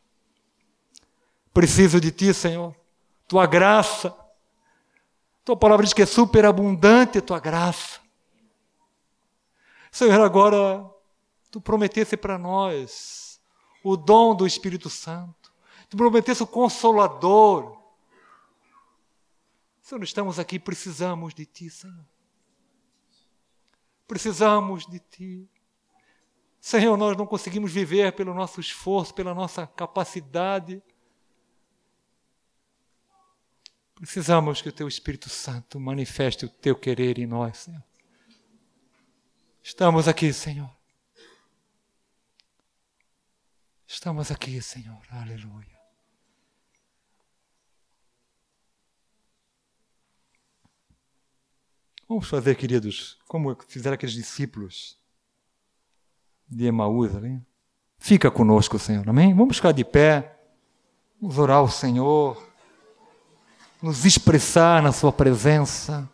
Preciso 1.53 2.01
de 2.01 2.11
Ti, 2.11 2.33
Senhor. 2.33 2.75
Tua 3.29 3.45
graça. 3.45 4.13
Tua 5.43 5.57
palavra 5.57 5.85
diz 5.85 5.93
que 5.93 6.01
é 6.01 6.05
superabundante 6.05 7.17
a 7.17 7.21
Tua 7.21 7.39
graça. 7.39 7.99
Senhor, 9.91 10.21
agora 10.21 10.89
Tu 11.51 11.59
prometesse 11.59 12.15
para 12.15 12.37
nós 12.37 13.41
o 13.83 13.97
dom 13.97 14.33
do 14.33 14.47
Espírito 14.47 14.89
Santo. 14.89 15.51
Tu 15.89 15.97
prometesse 15.97 16.41
o 16.41 16.47
Consolador. 16.47 17.77
Senhor, 19.81 20.01
estamos 20.01 20.39
aqui, 20.39 20.57
precisamos 20.57 21.33
de 21.33 21.45
Ti, 21.45 21.69
Senhor. 21.69 22.05
Precisamos 24.07 24.85
de 24.85 24.99
Ti. 24.99 25.49
Senhor, 26.61 26.95
nós 26.95 27.17
não 27.17 27.25
conseguimos 27.25 27.73
viver 27.73 28.13
pelo 28.13 28.33
nosso 28.33 28.61
esforço, 28.61 29.13
pela 29.13 29.33
nossa 29.33 29.67
capacidade. 29.67 30.81
Precisamos 34.01 34.63
que 34.63 34.69
o 34.69 34.71
Teu 34.71 34.87
Espírito 34.87 35.29
Santo 35.29 35.79
manifeste 35.79 36.43
o 36.43 36.49
Teu 36.49 36.75
querer 36.75 37.19
em 37.19 37.27
nós, 37.27 37.59
Senhor. 37.59 37.83
Estamos 39.61 40.07
aqui, 40.07 40.33
Senhor. 40.33 40.75
Estamos 43.85 44.31
aqui, 44.31 44.59
Senhor. 44.59 44.99
Aleluia. 45.11 45.79
Vamos 52.09 52.27
fazer, 52.27 52.55
queridos, 52.55 53.19
como 53.27 53.55
fizeram 53.67 53.93
aqueles 53.93 54.15
discípulos 54.15 54.97
de 56.49 56.65
Emaús 56.65 57.15
ali. 57.15 57.39
Fica 57.99 58.31
conosco, 58.31 58.79
Senhor, 58.79 59.07
amém? 59.07 59.35
Vamos 59.35 59.57
ficar 59.57 59.73
de 59.73 59.85
pé, 59.85 60.39
vamos 61.21 61.37
orar 61.37 61.57
ao 61.57 61.69
Senhor, 61.69 62.50
nos 63.81 64.05
expressar 64.05 64.81
na 64.81 64.91
Sua 64.91 65.11
presença. 65.11 66.07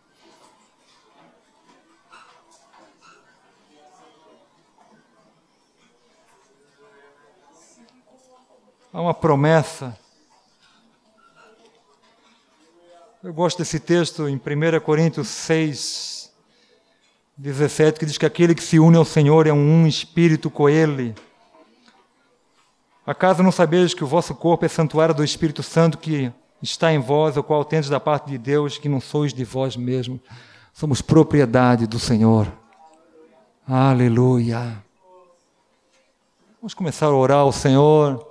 Há 8.94 9.02
uma 9.02 9.14
promessa. 9.14 9.98
Eu 13.22 13.34
gosto 13.34 13.58
desse 13.58 13.80
texto 13.80 14.30
em 14.30 14.38
1 14.38 14.80
Coríntios 14.80 15.28
6, 15.28 16.32
17, 17.36 18.00
que 18.00 18.06
diz 18.06 18.18
que 18.18 18.26
aquele 18.26 18.56
que 18.56 18.64
se 18.64 18.80
une 18.80 18.96
ao 18.96 19.04
Senhor 19.04 19.46
é 19.46 19.52
um 19.52 19.86
espírito 19.86 20.50
com 20.50 20.70
Ele. 20.70 21.14
Acaso 23.06 23.44
não 23.44 23.52
sabeis 23.52 23.94
que 23.94 24.04
o 24.04 24.08
vosso 24.08 24.34
corpo 24.34 24.66
é 24.66 24.70
santuário 24.70 25.14
do 25.14 25.24
Espírito 25.24 25.62
Santo 25.62 25.98
que 25.98 26.32
está 26.62 26.92
em 26.94 27.00
vós, 27.00 27.38
o 27.38 27.44
qual 27.44 27.64
tendes 27.64 27.90
da 27.90 28.00
parte 28.00 28.30
de 28.30 28.38
Deus, 28.38 28.78
que 28.78 28.90
não 28.90 29.00
sois 29.00 29.34
de 29.34 29.44
vós 29.44 29.76
mesmos? 29.76 30.20
Somos 30.74 31.02
propriedade 31.02 31.88
do 31.88 32.00
Senhor. 32.00 32.52
Aleluia. 33.68 34.84
Vamos 36.62 36.74
começar 36.74 37.08
a 37.08 37.16
orar 37.16 37.40
ao 37.40 37.52
Senhor. 37.52 38.26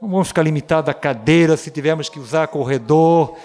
Não 0.00 0.08
vamos 0.08 0.28
ficar 0.28 0.42
limitados 0.42 0.88
à 0.88 0.94
cadeira 0.94 1.56
se 1.56 1.70
tivermos 1.70 2.08
que 2.08 2.18
usar 2.18 2.48
corredor, 2.48 3.36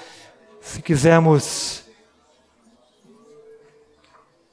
se 0.61 0.81
quisermos 0.81 1.87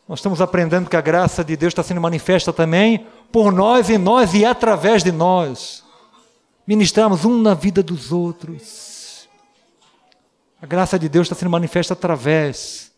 nós 0.06 0.18
estamos 0.18 0.40
aprendendo 0.42 0.90
que 0.90 0.96
a 0.96 1.00
graça 1.00 1.42
de 1.42 1.56
Deus 1.56 1.70
está 1.70 1.82
sendo 1.82 2.00
manifesta 2.00 2.52
também 2.52 3.06
por 3.32 3.50
nós, 3.50 3.88
em 3.88 3.96
nós 3.96 4.34
e 4.34 4.44
através 4.44 5.02
de 5.02 5.10
nós. 5.10 5.83
Ministramos 6.66 7.24
um 7.24 7.40
na 7.40 7.54
vida 7.54 7.82
dos 7.82 8.12
outros. 8.12 9.28
A 10.60 10.66
graça 10.66 10.98
de 10.98 11.08
Deus 11.08 11.26
está 11.26 11.34
sendo 11.34 11.50
manifesta 11.50 11.92
através. 11.92 12.90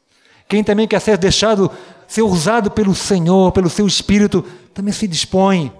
Quem 0.48 0.62
também 0.62 0.86
quer 0.86 1.00
ser 1.00 1.18
deixado, 1.18 1.70
ser 2.06 2.22
usado 2.22 2.70
pelo 2.70 2.94
Senhor, 2.94 3.50
pelo 3.52 3.68
seu 3.68 3.86
Espírito, 3.86 4.42
também 4.72 4.92
se 4.92 5.08
dispõe 5.08 5.72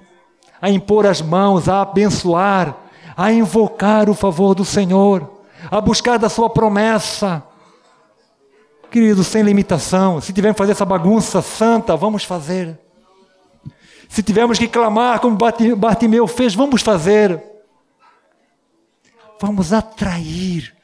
a 0.61 0.70
impor 0.70 1.07
as 1.07 1.20
mãos, 1.20 1.68
a 1.68 1.82
abençoar, 1.82 2.76
a 3.16 3.30
invocar 3.32 4.11
o 4.11 4.14
favor 4.14 4.55
do 4.55 4.64
Senhor, 4.64 5.43
a 5.70 5.80
buscar 5.80 6.18
da 6.18 6.28
sua 6.28 6.51
promessa 6.51 7.43
Querido, 8.91 9.24
sem 9.24 9.43
limitação. 9.43 10.20
Se 10.20 10.32
tivermos 10.32 10.55
que 10.55 10.62
fazer 10.62 10.72
essa 10.72 10.84
bagunça 10.84 11.43
santa, 11.43 11.97
vamos 11.97 12.24
fazer. 12.24 12.78
Se 14.09 14.22
tivermos 14.22 14.59
que 14.59 14.68
clamar 14.68 15.20
como 15.20 15.37
Bartimeu 15.76 16.26
fez, 16.26 16.55
vamos 16.55 16.82
fazer. 16.82 17.43
Vamos 19.41 19.72
atrair, 19.72 20.74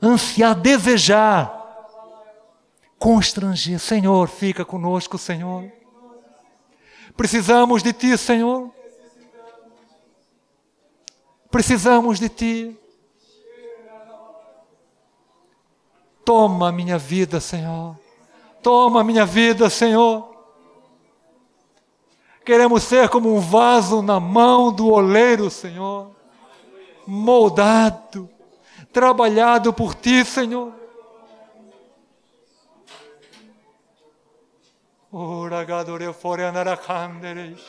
ansiar, 0.00 0.54
desejar, 0.54 1.62
constranger. 2.98 3.78
Senhor, 3.78 4.28
fica 4.28 4.64
conosco, 4.64 5.18
Senhor. 5.18 5.70
Precisamos 7.16 7.82
de 7.82 7.92
Ti, 7.92 8.16
Senhor. 8.16 8.72
Precisamos 11.50 12.18
de 12.18 12.28
Ti. 12.28 12.80
Toma 16.24 16.70
a 16.70 16.72
minha 16.72 16.96
vida, 16.96 17.38
Senhor. 17.38 17.98
Toma 18.62 19.02
a 19.02 19.04
minha 19.04 19.26
vida, 19.26 19.68
Senhor. 19.68 20.34
Queremos 22.44 22.82
ser 22.82 23.08
como 23.08 23.34
um 23.34 23.40
vaso 23.40 24.02
na 24.02 24.18
mão 24.18 24.72
do 24.72 24.90
oleiro, 24.90 25.50
Senhor. 25.50 26.14
Moldado, 27.06 28.28
trabalhado 28.92 29.72
por 29.72 29.94
Ti, 29.94 30.24
Senhor. 30.24 30.72
Oragadore 35.12 36.12
fore 36.12 36.44
anarakanderes. 36.44 37.60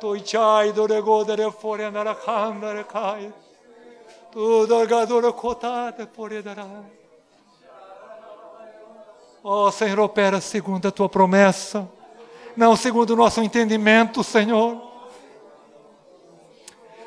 Toichai 0.00 0.72
dore 0.72 1.00
godere 1.00 1.48
fore 1.52 1.84
anarakandere 1.84 2.84
kai. 2.84 3.32
Tu 4.32 4.66
dorgadore 4.66 5.32
kotate 5.32 6.08
fore 6.12 6.42
darai. 6.42 7.00
Ó 9.44 9.66
oh, 9.66 9.70
Senhor, 9.70 10.00
opera 10.00 10.40
segundo 10.40 10.88
a 10.88 10.90
tua 10.90 11.08
promessa, 11.08 11.88
não 12.56 12.76
segundo 12.76 13.10
o 13.10 13.16
nosso 13.16 13.40
entendimento, 13.40 14.22
Senhor. 14.24 14.91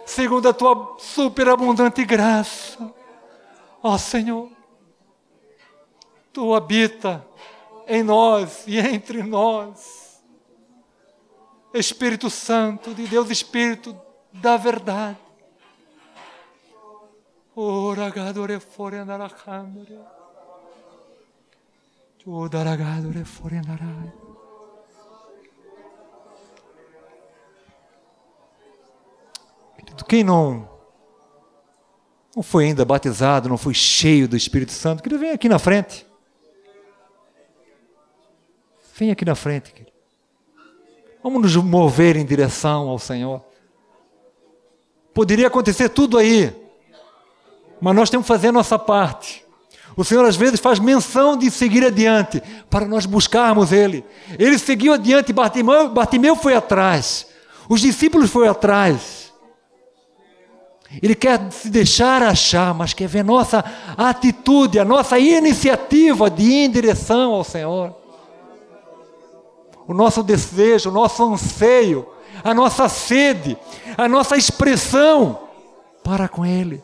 Segundo 0.05 0.47
a 0.47 0.53
tua 0.53 0.97
superabundante 0.99 2.05
graça. 2.05 2.93
Ó 3.81 3.97
Senhor, 3.97 4.51
tu 6.31 6.53
habita 6.53 7.25
em 7.87 8.03
nós 8.03 8.63
e 8.67 8.79
entre 8.79 9.23
nós. 9.23 10.21
Espírito 11.73 12.29
Santo 12.29 12.93
de 12.93 13.07
Deus, 13.07 13.29
Espírito 13.29 13.99
da 14.31 14.57
verdade. 14.57 15.17
Oragadore 17.55 18.59
fore 18.59 18.97
andaracandore. 18.97 19.99
Odaragadore 22.25 23.23
fore 23.23 23.57
andarai. 23.57 24.24
Quem 30.07 30.23
não 30.23 30.75
não 32.35 32.43
foi 32.43 32.65
ainda 32.65 32.83
batizado, 32.83 33.47
não 33.47 33.57
foi 33.57 33.73
cheio 33.73 34.27
do 34.27 34.35
Espírito 34.35 34.73
Santo, 34.73 35.01
querido, 35.01 35.21
vem 35.21 35.31
aqui 35.31 35.47
na 35.47 35.57
frente. 35.57 36.05
Vem 38.97 39.09
aqui 39.09 39.23
na 39.23 39.35
frente, 39.35 39.71
querido. 39.71 39.95
Vamos 41.23 41.41
nos 41.41 41.55
mover 41.55 42.17
em 42.17 42.25
direção 42.25 42.89
ao 42.89 42.99
Senhor. 42.99 43.41
Poderia 45.13 45.47
acontecer 45.47 45.87
tudo 45.89 46.17
aí, 46.17 46.53
mas 47.79 47.95
nós 47.95 48.09
temos 48.09 48.25
que 48.25 48.33
fazer 48.33 48.49
a 48.49 48.51
nossa 48.51 48.77
parte. 48.77 49.45
O 49.95 50.03
Senhor 50.03 50.25
às 50.25 50.35
vezes 50.35 50.59
faz 50.59 50.77
menção 50.77 51.37
de 51.37 51.49
seguir 51.49 51.85
adiante 51.85 52.43
para 52.69 52.85
nós 52.85 53.05
buscarmos 53.05 53.71
Ele. 53.71 54.03
Ele 54.37 54.59
seguiu 54.59 54.91
adiante, 54.93 55.31
Bartimeu, 55.31 55.87
Bartimeu 55.87 56.35
foi 56.35 56.53
atrás, 56.53 57.27
os 57.69 57.79
discípulos 57.79 58.29
foram 58.29 58.51
atrás. 58.51 59.24
Ele 61.01 61.15
quer 61.15 61.51
se 61.51 61.69
deixar 61.69 62.23
achar, 62.23 62.73
mas 62.73 62.93
quer 62.93 63.07
ver 63.07 63.23
nossa 63.23 63.63
atitude, 63.97 64.79
a 64.79 64.85
nossa 64.85 65.19
iniciativa 65.19 66.29
de 66.29 66.43
ir 66.43 66.65
em 66.65 66.69
direção 66.69 67.33
ao 67.33 67.43
Senhor. 67.43 67.95
O 69.87 69.93
nosso 69.93 70.23
desejo, 70.23 70.89
o 70.89 70.93
nosso 70.93 71.23
anseio, 71.23 72.07
a 72.43 72.53
nossa 72.53 72.89
sede, 72.89 73.57
a 73.97 74.07
nossa 74.07 74.37
expressão 74.37 75.39
para 76.03 76.27
com 76.27 76.45
Ele. 76.45 76.83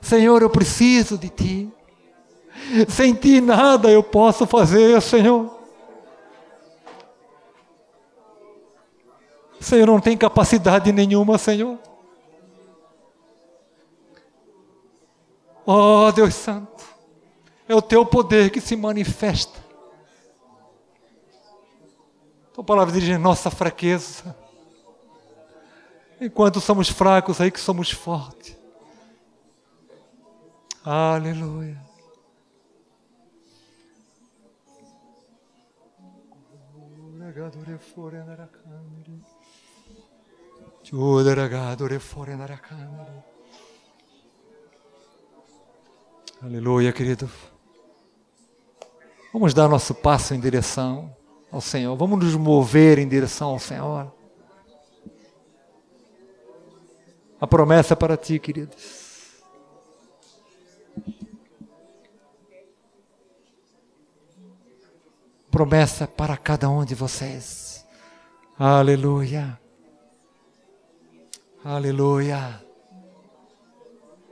Senhor, 0.00 0.42
eu 0.42 0.50
preciso 0.50 1.16
de 1.16 1.28
Ti. 1.28 1.72
Sem 2.88 3.14
Ti 3.14 3.40
nada 3.40 3.90
eu 3.90 4.02
posso 4.02 4.46
fazer, 4.46 5.00
Senhor. 5.00 5.58
Senhor, 9.60 9.86
não 9.86 10.00
tem 10.00 10.16
capacidade 10.16 10.90
nenhuma, 10.90 11.36
Senhor. 11.38 11.78
Oh, 15.72 16.10
Deus 16.10 16.34
Santo, 16.34 16.84
é 17.68 17.72
o 17.76 17.80
teu 17.80 18.04
poder 18.04 18.50
que 18.50 18.60
se 18.60 18.74
manifesta. 18.74 19.56
Tua 22.52 22.64
palavra 22.64 22.92
diz 22.92 23.20
nossa 23.20 23.52
fraqueza. 23.52 24.36
Enquanto 26.20 26.60
somos 26.60 26.88
fracos, 26.88 27.40
aí 27.40 27.52
que 27.52 27.60
somos 27.60 27.92
fortes. 27.92 28.58
Aleluia. 30.84 31.80
Fore 37.94 38.24
narakandri. 38.24 39.22
Oregadore 40.92 42.00
fore 42.00 42.34
narakandri. 42.34 43.39
Aleluia, 46.42 46.90
querido. 46.90 47.28
Vamos 49.30 49.52
dar 49.52 49.68
nosso 49.68 49.94
passo 49.94 50.32
em 50.32 50.40
direção 50.40 51.14
ao 51.52 51.60
Senhor. 51.60 51.94
Vamos 51.96 52.18
nos 52.24 52.34
mover 52.34 52.98
em 52.98 53.06
direção 53.06 53.50
ao 53.50 53.58
Senhor. 53.58 54.10
A 57.38 57.46
promessa 57.46 57.94
para 57.94 58.16
ti, 58.16 58.38
queridos. 58.38 59.42
Promessa 65.50 66.08
para 66.08 66.38
cada 66.38 66.70
um 66.70 66.86
de 66.86 66.94
vocês. 66.94 67.86
Aleluia. 68.58 69.60
Aleluia. 71.62 72.64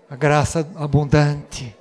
A 0.08 0.16
graça 0.16 0.60
abundante 0.74 1.77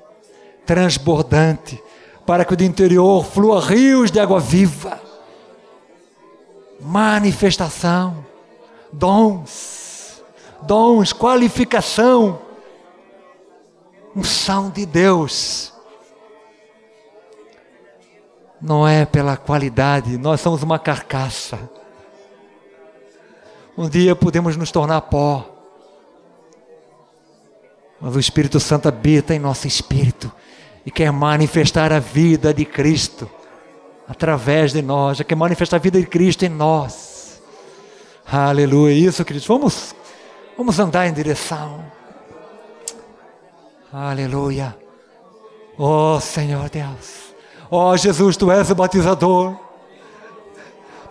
transbordante, 0.68 1.82
para 2.26 2.43
que 2.43 2.55
do 2.55 2.63
interior 2.63 3.26
flua 3.26 3.61
rios 3.61 4.11
de 4.11 4.20
água 4.20 4.39
viva. 4.39 5.01
Manifestação, 6.80 8.26
dons, 8.91 10.22
dons, 10.61 11.13
qualificação, 11.13 12.39
unção 14.13 14.70
de 14.70 14.86
Deus. 14.86 15.74
Não 18.61 18.86
é 18.86 19.05
pela 19.05 19.38
qualidade, 19.38 20.18
nós 20.18 20.41
somos 20.41 20.61
uma 20.61 20.78
carcaça. 20.78 21.57
Um 23.78 23.88
dia 23.88 24.15
podemos 24.15 24.57
nos 24.57 24.72
tornar 24.72 25.01
pó. 25.01 25.45
Mas 28.01 28.15
o 28.15 28.20
Espírito 28.20 28.59
Santo 28.59 28.88
habita 28.88 29.34
em 29.34 29.39
nosso 29.39 29.65
espírito 29.68 30.32
e 30.88 30.91
quer 30.91 31.11
manifestar 31.11 31.91
a 31.91 31.99
vida 31.99 32.53
de 32.53 32.63
Cristo 32.63 33.29
através 34.07 34.71
de 34.71 34.81
nós, 34.81 35.21
quer 35.21 35.35
manifestar 35.35 35.75
a 35.75 35.79
vida 35.81 35.99
de 35.99 36.07
Cristo 36.07 36.45
em 36.45 36.49
nós. 36.49 37.41
Aleluia. 38.25 38.93
Isso, 38.93 39.25
queridos. 39.25 39.45
Vamos, 39.45 39.93
vamos 40.57 40.79
andar 40.79 41.05
em 41.05 41.11
direção. 41.11 41.83
Aleluia. 43.91 44.77
Oh 45.77 46.21
Senhor 46.21 46.69
Deus. 46.69 47.33
Oh 47.69 47.97
Jesus, 47.97 48.38
tu 48.38 48.49
és 48.49 48.71
o 48.71 48.75
batizador. 48.75 49.57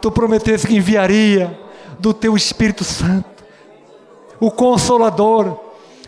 Tu 0.00 0.10
prometeste 0.10 0.68
que 0.68 0.76
enviaria 0.76 1.54
do 1.98 2.14
teu 2.14 2.34
Espírito 2.34 2.82
Santo, 2.82 3.44
o 4.40 4.50
Consolador. 4.50 5.60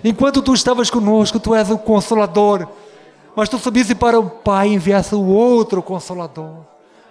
Enquanto 0.02 0.40
tu 0.40 0.54
estavas 0.54 0.88
conosco, 0.88 1.38
tu 1.38 1.54
és 1.54 1.70
o 1.70 1.76
Consolador 1.76 2.66
mas 3.38 3.48
tu 3.48 3.56
subisse 3.56 3.94
para 3.94 4.18
o 4.18 4.28
Pai 4.28 4.66
e 4.66 4.74
enviasse 4.74 5.14
o 5.14 5.24
outro 5.24 5.80
consolador, 5.80 6.56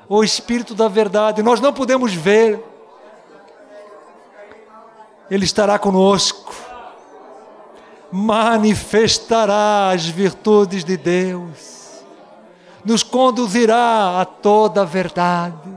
o 0.09 0.21
Espírito 0.25 0.75
da 0.75 0.89
verdade. 0.89 1.41
Nós 1.41 1.61
não 1.61 1.71
podemos 1.71 2.13
ver, 2.13 2.61
Ele 5.32 5.45
estará 5.45 5.80
conosco, 5.80 6.53
manifestará 8.11 9.91
as 9.91 10.05
virtudes 10.05 10.84
de 10.84 10.97
Deus, 10.97 12.03
nos 12.84 13.03
conduzirá 13.03 14.19
a 14.19 14.25
toda 14.25 14.82
a 14.82 14.86
verdade. 14.86 15.73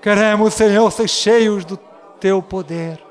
Queremos, 0.00 0.54
Senhor, 0.54 0.90
ser 0.90 1.06
cheios 1.06 1.66
do 1.66 1.76
Teu 2.18 2.40
poder 2.40 3.07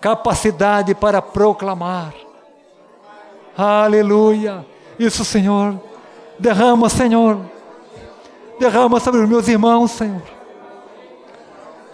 capacidade 0.00 0.94
para 0.94 1.20
proclamar. 1.20 2.14
Aleluia. 3.56 4.64
Isso, 4.98 5.24
Senhor. 5.24 5.80
Derrama, 6.38 6.88
Senhor. 6.88 7.40
Derrama 8.58 9.00
sobre 9.00 9.20
os 9.20 9.28
meus 9.28 9.48
irmãos, 9.48 9.90
Senhor. 9.92 10.22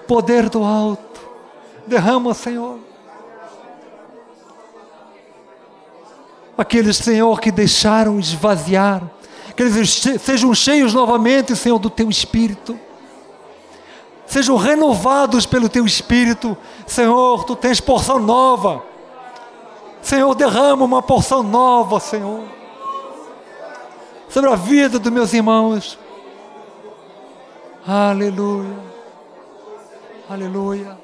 Poder 0.06 0.48
do 0.48 0.62
alto. 0.62 1.20
Derrama, 1.86 2.34
Senhor. 2.34 2.78
Aqueles, 6.56 6.98
Senhor, 6.98 7.40
que 7.40 7.50
deixaram 7.50 8.18
esvaziar, 8.20 9.02
que 9.56 9.62
eles 9.62 10.04
sejam 10.20 10.54
cheios 10.54 10.94
novamente, 10.94 11.56
Senhor, 11.56 11.78
do 11.80 11.90
teu 11.90 12.08
espírito 12.08 12.78
sejam 14.34 14.56
renovados 14.56 15.46
pelo 15.46 15.68
teu 15.68 15.86
espírito. 15.86 16.56
Senhor, 16.88 17.44
tu 17.44 17.54
tens 17.54 17.80
porção 17.80 18.18
nova. 18.18 18.82
Senhor, 20.02 20.34
derrama 20.34 20.84
uma 20.84 21.00
porção 21.00 21.40
nova, 21.40 22.00
Senhor, 22.00 22.42
sobre 24.28 24.50
a 24.50 24.56
vida 24.56 24.98
dos 24.98 25.12
meus 25.12 25.32
irmãos. 25.32 25.96
Aleluia. 27.86 28.76
Aleluia. 30.28 31.03